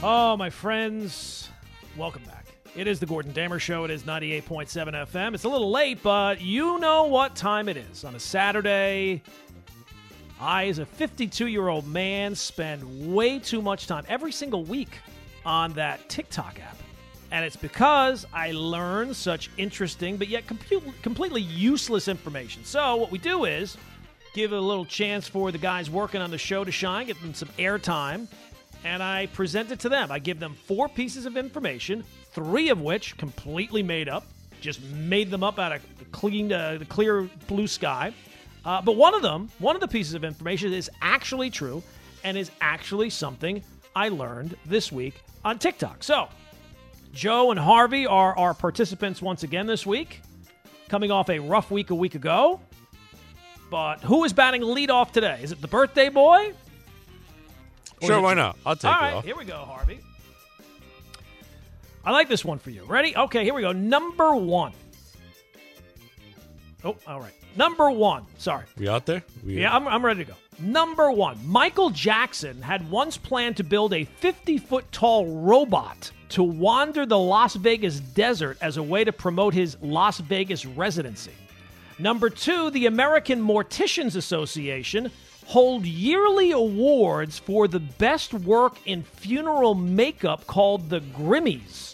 [0.00, 1.48] Oh, my friends,
[1.96, 2.47] welcome back.
[2.78, 3.82] It is the Gordon Damer Show.
[3.82, 4.68] It is 98.7
[5.08, 5.34] FM.
[5.34, 8.04] It's a little late, but you know what time it is.
[8.04, 9.20] On a Saturday,
[10.40, 14.90] I, as a 52 year old man, spend way too much time every single week
[15.44, 16.76] on that TikTok app.
[17.32, 22.64] And it's because I learn such interesting but yet completely useless information.
[22.64, 23.76] So, what we do is
[24.34, 27.20] give it a little chance for the guys working on the show to shine, give
[27.20, 28.28] them some airtime
[28.84, 30.10] and I present it to them.
[30.10, 32.04] I give them four pieces of information,
[32.38, 34.24] three of which completely made up,
[34.60, 38.12] just made them up out of clean, uh, the clear blue sky.
[38.64, 41.82] Uh, but one of them, one of the pieces of information is actually true
[42.22, 43.60] and is actually something
[43.96, 46.04] I learned this week on TikTok.
[46.04, 46.28] So,
[47.12, 50.20] Joe and Harvey are our participants once again this week,
[50.88, 52.60] coming off a rough week a week ago.
[53.68, 55.40] But who is batting leadoff today?
[55.42, 56.52] Is it the birthday boy?
[58.00, 58.56] Sure, why not?
[58.64, 59.24] I'll take All it right, off.
[59.24, 59.98] here we go, Harvey.
[62.08, 62.84] I like this one for you.
[62.84, 63.14] Ready?
[63.14, 63.72] Okay, here we go.
[63.72, 64.72] Number one.
[66.82, 67.34] Oh, all right.
[67.54, 68.24] Number one.
[68.38, 68.64] Sorry.
[68.78, 69.22] We out there?
[69.44, 70.36] We yeah, I'm, I'm ready to go.
[70.58, 71.38] Number one.
[71.46, 77.18] Michael Jackson had once planned to build a 50 foot tall robot to wander the
[77.18, 81.34] Las Vegas desert as a way to promote his Las Vegas residency.
[81.98, 85.10] Number two, the American Morticians Association
[85.44, 91.87] hold yearly awards for the best work in funeral makeup called the Grammys.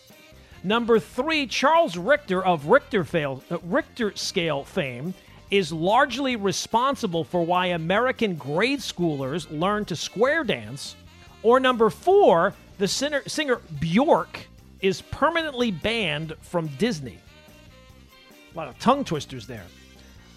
[0.64, 5.12] Number three, Charles Richter of Richter, fail, uh, Richter scale fame
[5.50, 10.96] is largely responsible for why American grade schoolers learn to square dance.
[11.42, 14.40] Or number four, the singer, singer Bjork
[14.80, 17.18] is permanently banned from Disney.
[18.54, 19.66] A lot of tongue twisters there.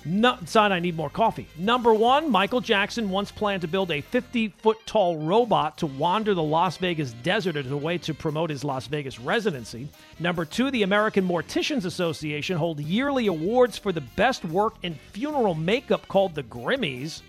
[0.09, 1.49] No, son, I need more coffee.
[1.57, 6.33] Number one, Michael Jackson once planned to build a 50 foot tall robot to wander
[6.33, 9.89] the Las Vegas desert as a way to promote his Las Vegas residency.
[10.17, 15.55] Number two, the American Morticians Association hold yearly awards for the best work in funeral
[15.55, 17.21] makeup called the Grammys.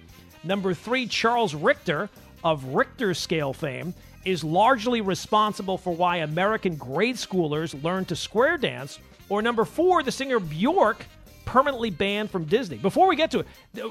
[0.45, 2.09] Number three, Charles Richter
[2.45, 3.93] of Richter scale fame
[4.25, 9.01] is largely responsible for why American grade schoolers learn to square dance.
[9.29, 11.05] Or number four, the singer Bjork
[11.48, 12.76] permanently banned from Disney.
[12.76, 13.46] Before we get to it,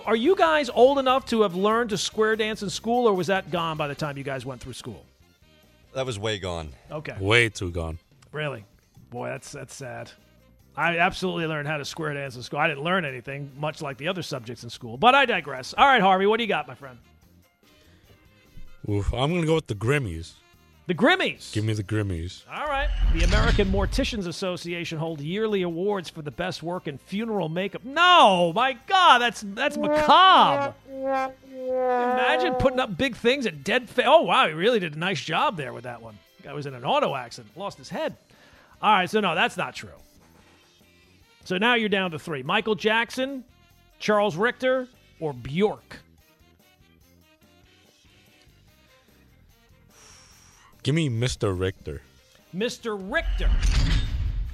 [0.06, 3.28] are you guys old enough to have learned to square dance in school, or was
[3.28, 5.04] that gone by the time you guys went through school?
[5.96, 6.70] That was way gone.
[6.92, 7.16] Okay.
[7.20, 7.98] Way too gone.
[8.32, 8.64] Really?
[9.10, 10.12] Boy, that's that's sad.
[10.76, 12.60] I absolutely learned how to square dance in school.
[12.60, 14.96] I didn't learn anything, much like the other subjects in school.
[14.96, 15.74] But I digress.
[15.76, 17.00] All right, Harvey, what do you got, my friend?
[18.88, 20.34] Oof, I'm going to go with the Grammys.
[20.88, 21.52] The Grammys.
[21.52, 22.44] Give me the Grammys.
[22.50, 22.88] All right.
[23.12, 27.84] The American Morticians Association hold yearly awards for the best work in funeral makeup.
[27.84, 30.74] No, my God, that's that's macabre.
[30.90, 33.90] Imagine putting up big things at dead.
[33.90, 36.18] Fa- oh wow, he really did a nice job there with that one.
[36.42, 38.16] Guy was in an auto accident, lost his head.
[38.82, 39.90] All right, so no, that's not true.
[41.44, 43.44] So now you're down to three: Michael Jackson,
[44.00, 44.88] Charles Richter,
[45.20, 46.00] or Bjork.
[50.88, 51.54] Give me Mr.
[51.60, 52.02] Richter.
[52.56, 52.98] Mr.
[52.98, 53.50] Richter.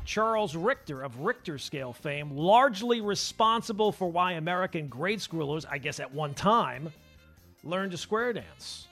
[0.04, 6.00] Charles Richter of Richter scale fame, largely responsible for why American grade schoolers, I guess
[6.00, 6.92] at one time,
[7.64, 8.88] learned to square dance.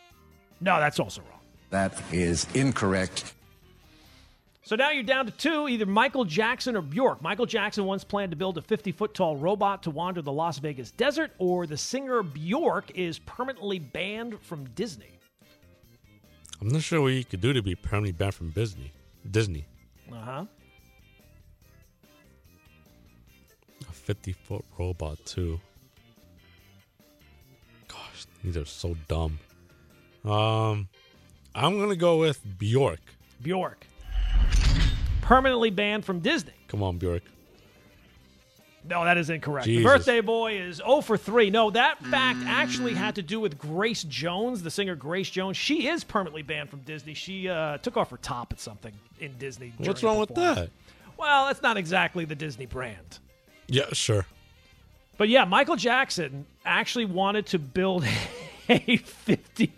[0.60, 1.40] No, that's also wrong.
[1.72, 3.34] That is incorrect.
[4.62, 7.24] So now you're down to two either Michael Jackson or Bjork.
[7.24, 10.60] Michael Jackson once planned to build a 50 foot tall robot to wander the Las
[10.60, 15.18] Vegas desert, or the singer Bjork is permanently banned from Disney.
[16.62, 18.91] I'm not sure what you could do to be permanently banned from Disney.
[19.30, 19.65] Disney.
[20.12, 20.45] Uh huh.
[23.89, 25.60] A 50 foot robot, too.
[27.88, 29.39] Gosh, these are so dumb.
[30.24, 30.88] Um,
[31.56, 33.02] I'm going to go with Bjork.
[33.41, 33.88] Bjork.
[35.21, 36.54] Permanently banned from Disney.
[36.67, 37.24] Come on, Bjork.
[38.84, 39.65] No, that is incorrect.
[39.65, 39.84] Jesus.
[39.84, 41.50] The birthday boy is 0 for 3.
[41.52, 45.56] No, that fact actually had to do with Grace Jones, the singer Grace Jones.
[45.56, 47.13] She is permanently banned from Disney.
[47.13, 49.74] She uh, took off her top at something in Disney.
[49.78, 50.70] What's wrong with that?
[51.17, 53.20] Well, that's not exactly the Disney brand.
[53.67, 54.26] Yeah, sure.
[55.17, 58.04] But yeah, Michael Jackson actually wanted to build
[58.70, 59.72] a 50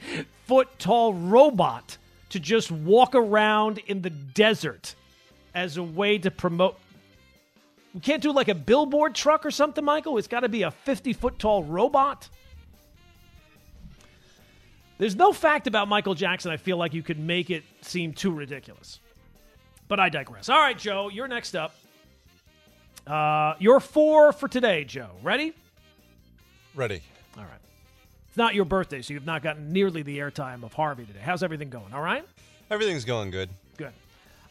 [0.47, 1.97] foot tall robot
[2.29, 4.95] to just walk around in the desert
[5.53, 6.77] as a way to promote
[7.93, 10.17] we can't do like a billboard truck or something, Michael.
[10.17, 12.27] It's got to be a 50 foot tall robot.
[14.97, 18.31] There's no fact about Michael Jackson I feel like you could make it seem too
[18.31, 18.99] ridiculous.
[19.87, 20.49] But I digress.
[20.49, 21.75] All right, Joe, you're next up.
[23.05, 25.09] Uh, you're four for today, Joe.
[25.21, 25.53] Ready?
[26.73, 27.01] Ready.
[27.37, 27.51] All right.
[28.29, 31.19] It's not your birthday, so you've not gotten nearly the airtime of Harvey today.
[31.21, 31.93] How's everything going?
[31.93, 32.25] All right?
[32.71, 33.49] Everything's going good.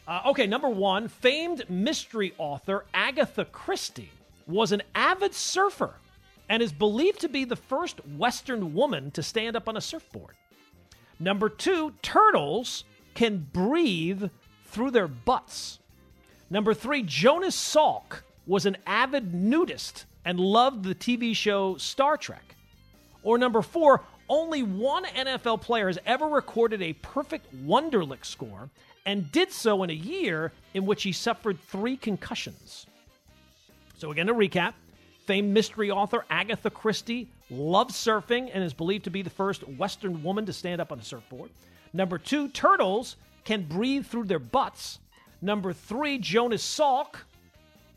[0.07, 4.11] Uh, okay, number one, famed mystery author Agatha Christie
[4.47, 5.93] was an avid surfer
[6.49, 10.35] and is believed to be the first Western woman to stand up on a surfboard.
[11.19, 14.29] Number two, turtles can breathe
[14.65, 15.79] through their butts.
[16.49, 22.55] Number three, Jonas Salk was an avid nudist and loved the TV show Star Trek.
[23.23, 28.69] Or number four, only one NFL player has ever recorded a perfect Wonderlic score
[29.05, 32.85] and did so in a year in which he suffered three concussions.
[33.97, 34.73] So, again, to recap
[35.25, 40.21] famed mystery author Agatha Christie loves surfing and is believed to be the first Western
[40.23, 41.49] woman to stand up on a surfboard.
[41.93, 44.99] Number two, turtles can breathe through their butts.
[45.41, 47.15] Number three, Jonas Salk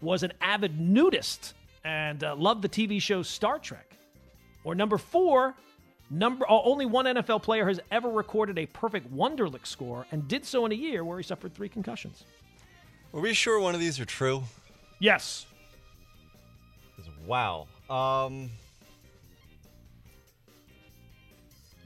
[0.00, 3.96] was an avid nudist and uh, loved the TV show Star Trek.
[4.64, 5.54] Or number four,
[6.10, 10.44] number oh, only one NFL player has ever recorded a perfect Wonderlic score and did
[10.44, 12.24] so in a year where he suffered three concussions.
[13.14, 14.42] Are we sure one of these are true?
[14.98, 15.46] Yes.
[17.26, 17.66] Wow.
[17.90, 18.50] Um,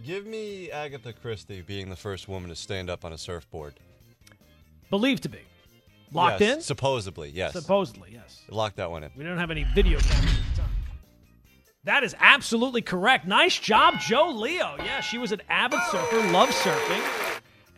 [0.04, 3.74] give me Agatha Christie being the first woman to stand up on a surfboard.
[4.90, 5.40] Believed to be.
[6.12, 6.62] Locked yes, in?
[6.62, 7.52] Supposedly, yes.
[7.52, 8.42] Supposedly, yes.
[8.50, 9.10] Lock that one in.
[9.16, 10.39] We don't have any video cameras at the time.
[11.90, 13.26] That is absolutely correct.
[13.26, 14.76] Nice job, Joe Leo.
[14.78, 17.02] Yeah, she was an avid surfer, loves surfing,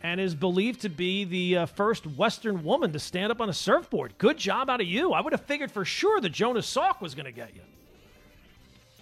[0.03, 3.53] and is believed to be the uh, first Western woman to stand up on a
[3.53, 4.13] surfboard.
[4.19, 5.13] Good job out of you.
[5.13, 7.61] I would have figured for sure that Jonas Salk was going to get you.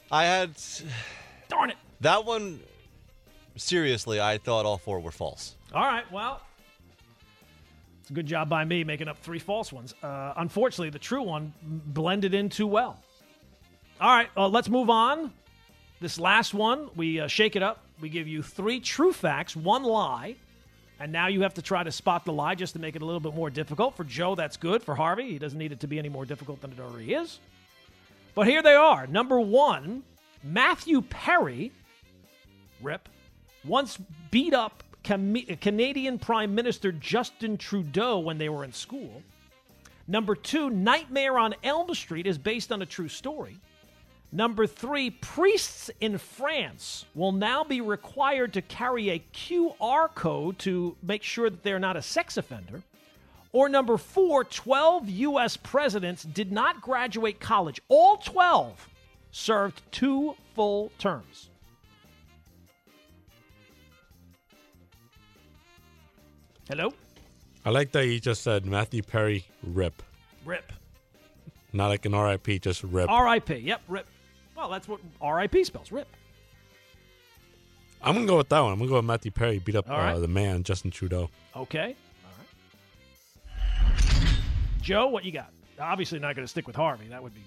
[0.09, 0.51] I had.
[1.49, 1.77] Darn it.
[1.99, 2.61] That one,
[3.57, 5.57] seriously, I thought all four were false.
[5.73, 6.39] All right, well,
[7.99, 9.93] it's a good job by me making up three false ones.
[10.01, 13.03] Uh, unfortunately, the true one blended in too well.
[14.01, 15.31] All right, uh, let's move on.
[15.99, 17.83] This last one, we uh, shake it up.
[17.99, 20.37] We give you three true facts, one lie,
[20.99, 23.05] and now you have to try to spot the lie just to make it a
[23.05, 23.95] little bit more difficult.
[23.95, 24.81] For Joe, that's good.
[24.81, 27.39] For Harvey, he doesn't need it to be any more difficult than it already is.
[28.33, 29.05] But here they are.
[29.05, 30.01] Number one,
[30.43, 31.71] Matthew Perry,
[32.81, 33.07] rip,
[33.63, 33.99] once
[34.31, 39.21] beat up Canadian Prime Minister Justin Trudeau when they were in school.
[40.07, 43.59] Number two, Nightmare on Elm Street is based on a true story.
[44.33, 50.95] Number three, priests in France will now be required to carry a QR code to
[51.03, 52.81] make sure that they're not a sex offender.
[53.51, 55.57] Or number four, 12 U.S.
[55.57, 57.81] presidents did not graduate college.
[57.89, 58.89] All 12
[59.31, 61.49] served two full terms.
[66.69, 66.93] Hello?
[67.65, 70.01] I like that you just said Matthew Perry rip.
[70.45, 70.71] Rip.
[71.73, 73.09] Not like an RIP, just rip.
[73.09, 73.49] RIP.
[73.61, 74.07] Yep, rip.
[74.61, 75.91] Well, that's what RIP spells.
[75.91, 76.07] Rip.
[78.03, 78.71] I'm gonna go with that one.
[78.73, 80.13] I'm gonna go with Matthew Perry beat up right.
[80.13, 81.31] uh, the man Justin Trudeau.
[81.55, 81.95] Okay.
[82.23, 82.31] All
[83.57, 84.27] right.
[84.79, 85.49] Joe, what you got?
[85.79, 87.07] Obviously, not going to stick with Harvey.
[87.07, 87.41] That would be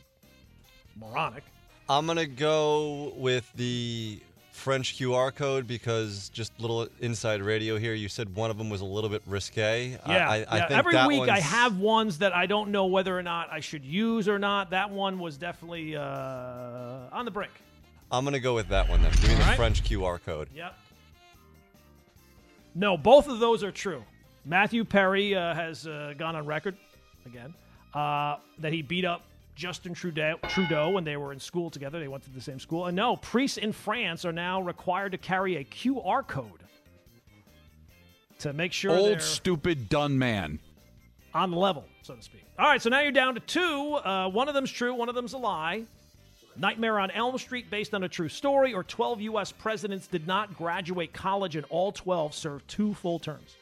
[0.97, 1.45] moronic.
[1.89, 4.21] I'm gonna go with the
[4.55, 7.93] French QR code because just little inside radio here.
[7.93, 9.99] You said one of them was a little bit risque.
[10.07, 10.67] Yeah, I, I yeah.
[10.71, 14.29] every week I have ones that I don't know whether or not I should use
[14.29, 14.71] or not.
[14.71, 16.03] That one was definitely uh,
[17.13, 17.51] on the brink.
[18.13, 19.11] I'm gonna go with that one then.
[19.13, 19.57] Give me All the right.
[19.57, 20.49] French QR code.
[20.55, 20.79] Yep.
[22.77, 24.05] No, both of those are true.
[24.45, 26.77] Matthew Perry uh, has uh, gone on record
[27.27, 27.53] again
[27.93, 29.23] uh, that he beat up
[29.55, 32.01] Justin Trudeau, Trudeau when they were in school together.
[32.01, 32.87] They went to the same school.
[32.87, 36.65] And no, priests in France are now required to carry a QR code
[38.41, 40.59] to make sure Old, stupid, done man.
[41.35, 42.45] on the level, so to speak.
[42.59, 43.95] All right, so now you're down to two.
[43.95, 45.85] Uh, one of them's true, one of them's a lie.
[46.57, 49.51] Nightmare on Elm Street, based on a true story, or 12 U.S.
[49.51, 53.57] presidents did not graduate college and all 12 served two full terms.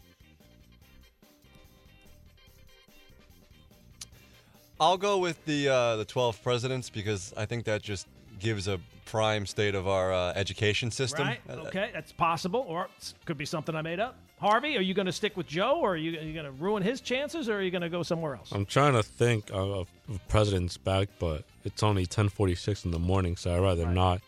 [4.80, 8.06] I'll go with the uh, the 12 presidents because I think that just
[8.38, 11.26] gives a prime state of our uh, education system.
[11.26, 11.40] Right?
[11.48, 14.16] Uh, Okay, that's possible, or it could be something I made up.
[14.40, 16.82] Harvey, are you going to stick with Joe, or are you, you going to ruin
[16.82, 18.50] his chances, or are you going to go somewhere else?
[18.50, 23.36] I'm trying to think of, of presidents back, but it's only 10:46 in the morning,
[23.36, 24.20] so I'd rather not.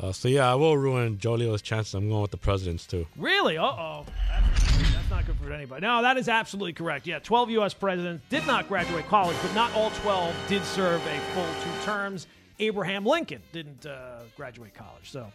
[0.00, 1.94] Uh, so yeah, I will ruin Jolio's chances.
[1.94, 3.06] I'm going with the presidents too.
[3.16, 3.58] Really?
[3.58, 4.06] Uh oh.
[4.28, 5.82] That's, that's not good for anybody.
[5.82, 7.06] No, that is absolutely correct.
[7.06, 7.74] Yeah, 12 U.S.
[7.74, 12.26] presidents did not graduate college, but not all 12 did serve a full two terms.
[12.58, 15.26] Abraham Lincoln didn't uh, graduate college, so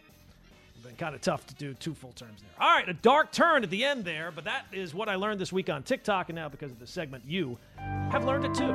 [0.74, 2.50] it's been kind of tough to do two full terms there.
[2.60, 5.40] All right, a dark turn at the end there, but that is what I learned
[5.40, 8.74] this week on TikTok, and now because of the segment, you have learned it too.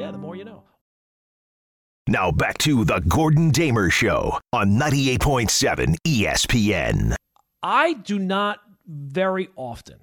[0.00, 0.62] Yeah, the more you know.
[2.08, 7.14] Now back to the Gordon Damer Show on 98.7 ESPN.
[7.62, 10.00] I do not very often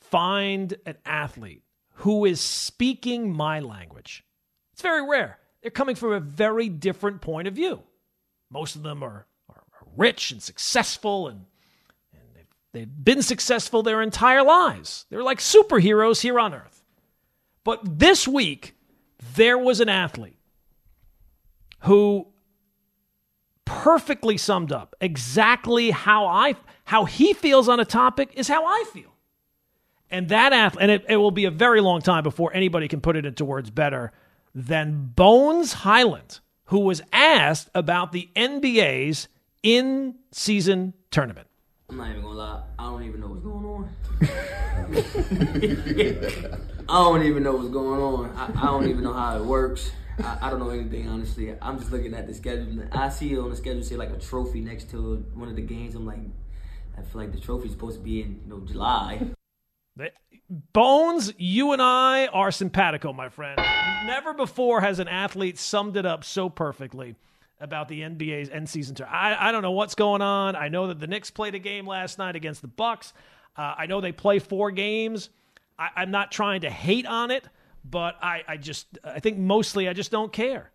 [0.00, 1.62] find an athlete
[1.96, 4.24] who is speaking my language.
[4.72, 5.38] It's very rare.
[5.60, 7.82] They're coming from a very different point of view.
[8.50, 9.64] Most of them are, are,
[9.98, 11.44] rich and successful, and,
[12.10, 15.04] and they've, they've been successful their entire lives.
[15.10, 16.82] They're like superheroes here on earth.
[17.64, 18.76] But this week,
[19.34, 20.37] there was an athlete
[21.80, 22.26] who
[23.64, 26.54] perfectly summed up exactly how I
[26.84, 29.14] how he feels on a topic is how I feel.
[30.10, 33.02] And that athlete, and it, it will be a very long time before anybody can
[33.02, 34.10] put it into words better
[34.54, 39.28] than Bones Hyland, who was asked about the NBA's
[39.62, 41.46] in season tournament.
[41.90, 43.90] I'm not even gonna lie, I don't even know what's going on.
[46.88, 48.30] I don't even know what's going on.
[48.34, 49.90] I, I don't even know how it works.
[50.20, 51.54] I, I, don't know anything honestly.
[51.60, 52.84] I'm just looking at the schedule.
[52.92, 55.94] I see on the schedule say like a trophy next to one of the games.
[55.94, 56.20] I'm like,
[56.96, 59.30] I feel like the trophy's supposed to be in you know July.
[60.72, 63.60] Bones, you and I are simpatico, my friend.
[64.06, 67.16] Never before has an athlete summed it up so perfectly
[67.60, 69.06] about the NBA's end season tour.
[69.06, 70.56] I, I don't know what's going on.
[70.56, 73.12] I know that the Knicks played a game last night against the Bucks.
[73.58, 75.28] Uh, I know they play four games.
[75.78, 77.44] I, I'm not trying to hate on it
[77.84, 80.70] but I, I just I think mostly I just don't care.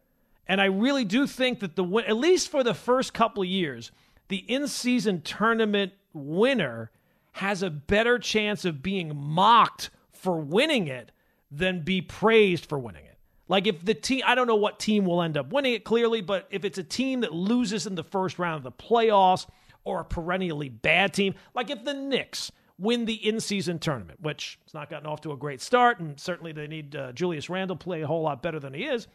[0.47, 3.91] And I really do think that the at least for the first couple years,
[4.27, 6.91] the in-season tournament winner
[7.33, 11.11] has a better chance of being mocked for winning it
[11.49, 13.17] than be praised for winning it.
[13.47, 16.21] Like if the team I don't know what team will end up winning it clearly,
[16.21, 19.47] but if it's a team that loses in the first round of the playoffs
[19.83, 24.59] or a perennially bad team, like if the Knicks win the in season tournament, which
[24.65, 25.99] has not gotten off to a great start.
[25.99, 29.07] And certainly they need uh, Julius Randle play a whole lot better than he is.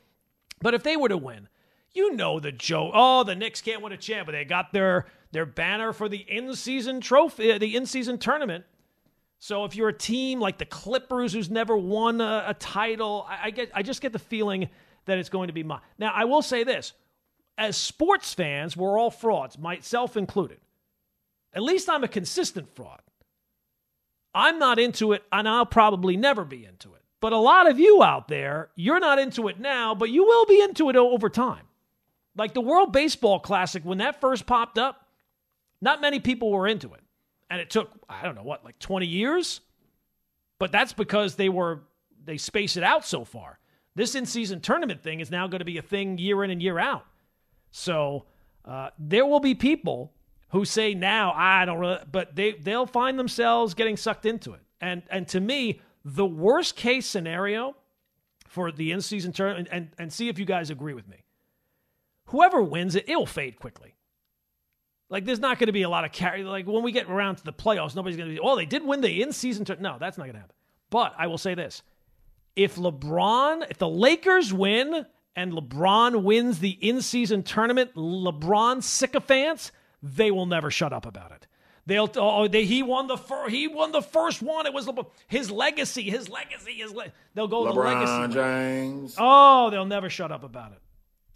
[0.61, 1.49] But if they were to win,
[1.93, 2.93] you know the joke.
[2.95, 6.19] Oh, the Knicks can't win a champ, but they got their their banner for the
[6.19, 8.65] in season trophy, uh, the in season tournament.
[9.39, 13.39] So if you're a team like the Clippers, who's never won a, a title, I,
[13.45, 14.69] I, get I just get the feeling
[15.05, 15.81] that it's going to be my.
[15.99, 16.93] Now I will say this:
[17.57, 20.59] as sports fans, we're all frauds, myself included.
[21.53, 23.01] At least I'm a consistent fraud.
[24.39, 27.03] I'm not into it, and I'll probably never be into it.
[27.20, 30.47] But a lot of you out there, you're not into it now, but you will
[30.47, 31.64] be into it over time.
[32.36, 35.09] Like the World Baseball Classic, when that first popped up,
[35.80, 37.01] not many people were into it.
[37.51, 39.61] And it took, I don't know what, like 20 years?
[40.61, 41.80] But that's because they were,
[42.24, 43.59] they space it out so far.
[43.97, 46.62] This in season tournament thing is now going to be a thing year in and
[46.62, 47.07] year out.
[47.72, 48.26] So
[48.64, 50.12] uh, there will be people
[50.51, 54.61] who say now I don't really, but they they'll find themselves getting sucked into it.
[54.81, 57.77] And and to me, the worst case scenario
[58.47, 61.25] for the in season tournament, and, and, and see if you guys agree with me.
[62.27, 63.95] Whoever wins it, it'll fade quickly.
[65.11, 66.45] Like there's not going to be a lot of carry.
[66.45, 68.41] Like when we get around to the playoffs, nobody's going to be.
[68.41, 69.95] Oh, they did win the in season tournament.
[69.95, 70.55] No, that's not going to happen.
[70.91, 71.83] But I will say this:
[72.57, 79.73] if LeBron, if the Lakers win and LeBron wins the in season tournament, LeBron sycophants
[80.03, 81.47] they will never shut up about it.
[81.87, 84.67] They'll oh they, he won the fir- he won the first one.
[84.67, 88.35] It was Le- his legacy, his legacy, his le- they'll go LeBron the legacy.
[88.35, 89.15] James.
[89.17, 90.81] Oh, they'll never shut up about it.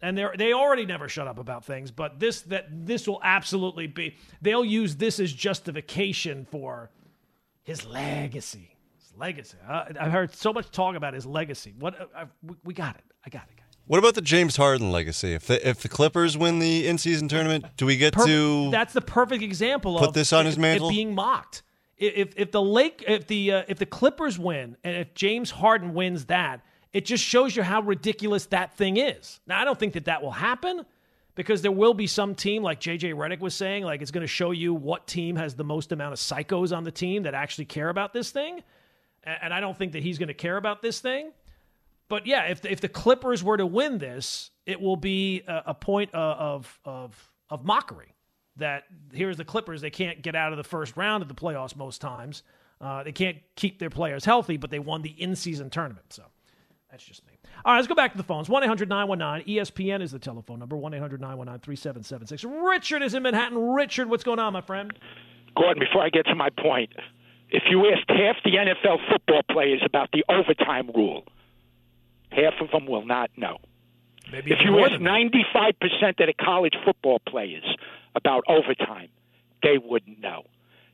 [0.02, 3.86] And they they already never shut up about things, but this that this will absolutely
[3.86, 6.90] be they'll use this as justification for
[7.62, 8.76] his legacy.
[8.98, 9.56] His legacy.
[9.66, 11.72] Uh, I've heard so much talk about his legacy.
[11.78, 13.04] What uh, we, we got it.
[13.24, 13.61] I got it.
[13.86, 15.34] What about the James Harden legacy?
[15.34, 18.70] If the if the Clippers win the in season tournament, do we get to?
[18.70, 21.62] That's the perfect example put of this on it, his mantle being mocked.
[21.98, 25.94] If if the Lake if the uh, if the Clippers win and if James Harden
[25.94, 26.62] wins that,
[26.92, 29.40] it just shows you how ridiculous that thing is.
[29.46, 30.84] Now I don't think that that will happen
[31.34, 34.26] because there will be some team like JJ Redick was saying, like it's going to
[34.26, 37.64] show you what team has the most amount of psychos on the team that actually
[37.64, 38.62] care about this thing,
[39.24, 41.32] and I don't think that he's going to care about this thing.
[42.08, 45.62] But yeah, if the, if the Clippers were to win this, it will be a,
[45.66, 48.14] a point of, of of mockery.
[48.56, 51.74] That here's the Clippers; they can't get out of the first round of the playoffs
[51.74, 52.42] most times.
[52.80, 56.12] Uh, they can't keep their players healthy, but they won the in-season tournament.
[56.12, 56.24] So
[56.90, 57.32] that's just me.
[57.64, 58.48] All right, let's go back to the phones.
[58.48, 62.44] 1 800 919 ESPN is the telephone number 1 800 919 3776.
[62.44, 63.58] Richard is in Manhattan.
[63.58, 64.92] Richard, what's going on, my friend?
[65.56, 66.90] Gordon, before I get to my point,
[67.50, 71.24] if you asked half the NFL football players about the overtime rule,
[72.34, 73.58] half of them will not know.
[74.30, 77.64] Maybe if you ask 95% of the college football players
[78.14, 79.08] about overtime,
[79.62, 80.44] they wouldn't know.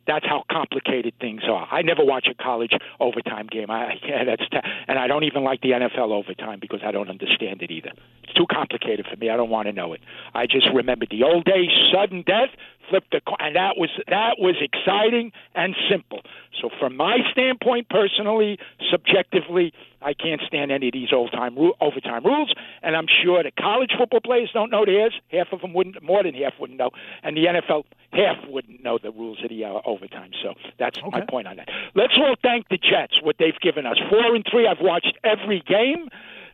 [0.06, 1.68] That's how complicated things are.
[1.70, 3.70] I never watch a college overtime game.
[3.70, 4.56] I yeah, that's t-
[4.88, 7.92] and I don't even like the NFL overtime because I don't understand it either.
[8.24, 9.28] It's too complicated for me.
[9.28, 10.00] I don't want to know it.
[10.34, 12.48] I just remember the old days, sudden death,
[12.88, 16.20] flip the coin, and that was that was exciting and simple.
[16.60, 18.58] So, from my standpoint, personally,
[18.90, 19.72] subjectively,
[20.02, 23.92] I can't stand any of these old time overtime rules, and I'm sure the college
[23.96, 25.14] football players don't know theirs.
[25.28, 26.90] Half of them wouldn't, more than half wouldn't know,
[27.22, 30.30] and the NFL half wouldn't know the rules of the uh, overtime.
[30.42, 31.08] So that's okay.
[31.10, 31.68] my point on that.
[31.94, 33.96] Let's all thank the Jets what they've given us.
[34.10, 34.66] Four and three.
[34.66, 36.08] I've watched every game.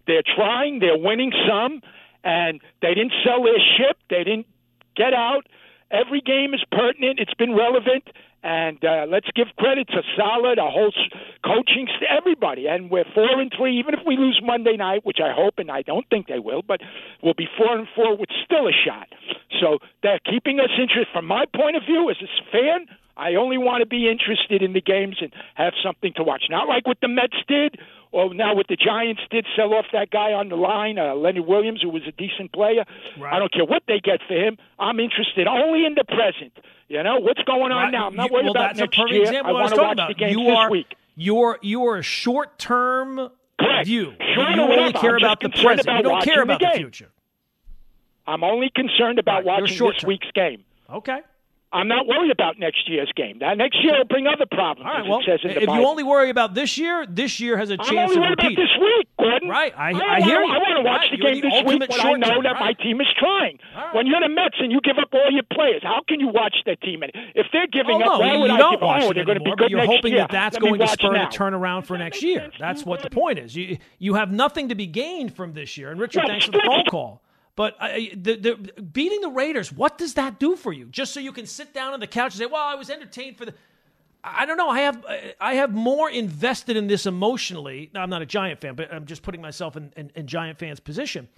[0.06, 0.80] They're trying.
[0.80, 1.80] They're winning some,
[2.22, 3.98] and they didn't sell their ship.
[4.10, 4.46] They didn't
[4.96, 5.46] get out.
[5.94, 7.20] Every game is pertinent.
[7.20, 8.04] It's been relevant,
[8.42, 10.92] and uh, let's give credit to Solid, a whole
[11.44, 12.66] coaching, to everybody.
[12.66, 13.78] And we're four and three.
[13.78, 16.62] Even if we lose Monday night, which I hope and I don't think they will,
[16.62, 16.80] but
[17.22, 19.08] we'll be four and four with still a shot.
[19.60, 21.12] So they're keeping us interested.
[21.12, 22.86] From my point of view, as a fan,
[23.16, 26.44] I only want to be interested in the games and have something to watch.
[26.50, 27.78] Not like what the Mets did,
[28.12, 31.46] or now what the Giants did, sell off that guy on the line, uh, Leonard
[31.46, 32.84] Williams, who was a decent player.
[33.18, 33.34] Right.
[33.34, 34.56] I don't care what they get for him.
[34.78, 36.52] I'm interested only in the present.
[36.88, 37.90] You know what's going on right.
[37.92, 38.06] now.
[38.06, 39.22] I'm not worried well, about next year.
[39.22, 40.08] Example I want to watch about.
[40.08, 40.94] the games you are, this week.
[41.16, 43.30] You're you're a short term
[43.84, 44.14] view.
[44.34, 45.80] Sure, you only care about the present.
[45.80, 47.10] About you don't care about the, the, future.
[48.26, 49.62] I'm only concerned about right.
[49.62, 50.64] watching this week's game.
[50.90, 51.20] Okay.
[51.74, 53.40] I'm not worried about next year's game.
[53.40, 54.86] That next year will bring other problems.
[54.86, 55.08] All right.
[55.08, 55.74] Well, if Bible.
[55.74, 58.54] you only worry about this year, this year has a chance I'm only worried about
[58.54, 59.48] this week, Gordon.
[59.48, 59.74] Right.
[59.76, 60.54] I, I, I hear you.
[60.54, 61.10] I want to watch right.
[61.10, 62.60] the you're game the this week when I know that right.
[62.60, 63.58] my team is trying.
[63.74, 63.94] Right.
[63.94, 66.54] When you're the Mets and you give up all your players, how can you watch
[66.66, 67.02] that team?
[67.02, 69.12] And if they're giving oh, up, no, why would you I don't give watch Oh,
[69.12, 70.22] they're going to be good but you're hoping year.
[70.22, 71.26] that that's going to spur now.
[71.26, 72.50] a turnaround for next year.
[72.58, 73.56] That's what the point is.
[73.56, 75.90] You you have nothing to be gained from this year.
[75.90, 77.23] And Richard, thanks for the phone call.
[77.56, 80.86] But uh, the, the, beating the Raiders, what does that do for you?
[80.86, 83.36] Just so you can sit down on the couch and say, "Well, I was entertained
[83.36, 83.54] for the."
[84.24, 84.70] I don't know.
[84.70, 85.04] I have
[85.40, 87.90] I have more invested in this emotionally.
[87.94, 90.58] Now, I'm not a Giant fan, but I'm just putting myself in, in, in Giant
[90.58, 91.28] fans' position.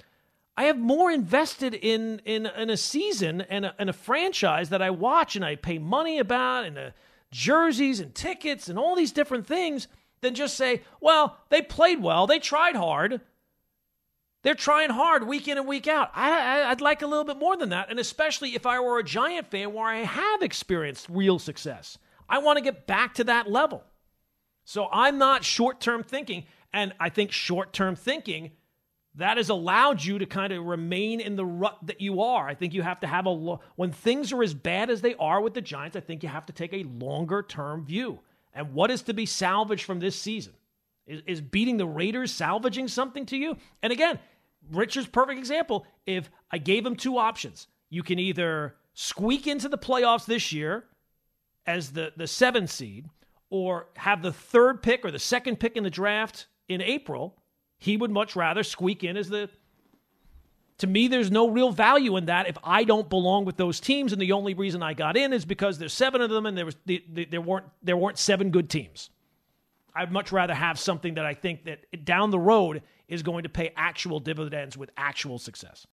[0.56, 4.80] I have more invested in in, in a season and a, and a franchise that
[4.80, 6.94] I watch and I pay money about and the
[7.30, 9.88] jerseys and tickets and all these different things
[10.22, 13.20] than just say, well, they played well, they tried hard.
[14.46, 16.12] They're trying hard week in and week out.
[16.14, 19.02] I, would like a little bit more than that, and especially if I were a
[19.02, 21.98] Giant fan where I have experienced real success.
[22.28, 23.82] I want to get back to that level.
[24.64, 26.44] So I'm not short term thinking.
[26.72, 28.52] And I think short term thinking
[29.16, 32.46] that has allowed you to kind of remain in the rut that you are.
[32.46, 33.34] I think you have to have a
[33.74, 36.46] when things are as bad as they are with the Giants, I think you have
[36.46, 38.20] to take a longer term view.
[38.54, 40.52] And what is to be salvaged from this season?
[41.08, 43.56] Is beating the Raiders salvaging something to you?
[43.82, 44.18] And again,
[44.70, 45.86] Richard's perfect example.
[46.06, 50.84] If I gave him two options, you can either squeak into the playoffs this year
[51.66, 53.06] as the, the seventh seed
[53.50, 57.36] or have the third pick or the second pick in the draft in April,
[57.78, 59.48] he would much rather squeak in as the.
[60.78, 64.12] To me, there's no real value in that if I don't belong with those teams,
[64.12, 66.66] and the only reason I got in is because there's seven of them, and there
[66.66, 69.10] was there weren't there weren't seven good teams.
[69.94, 73.48] I'd much rather have something that I think that down the road is going to
[73.48, 75.84] pay actual dividends with actual success.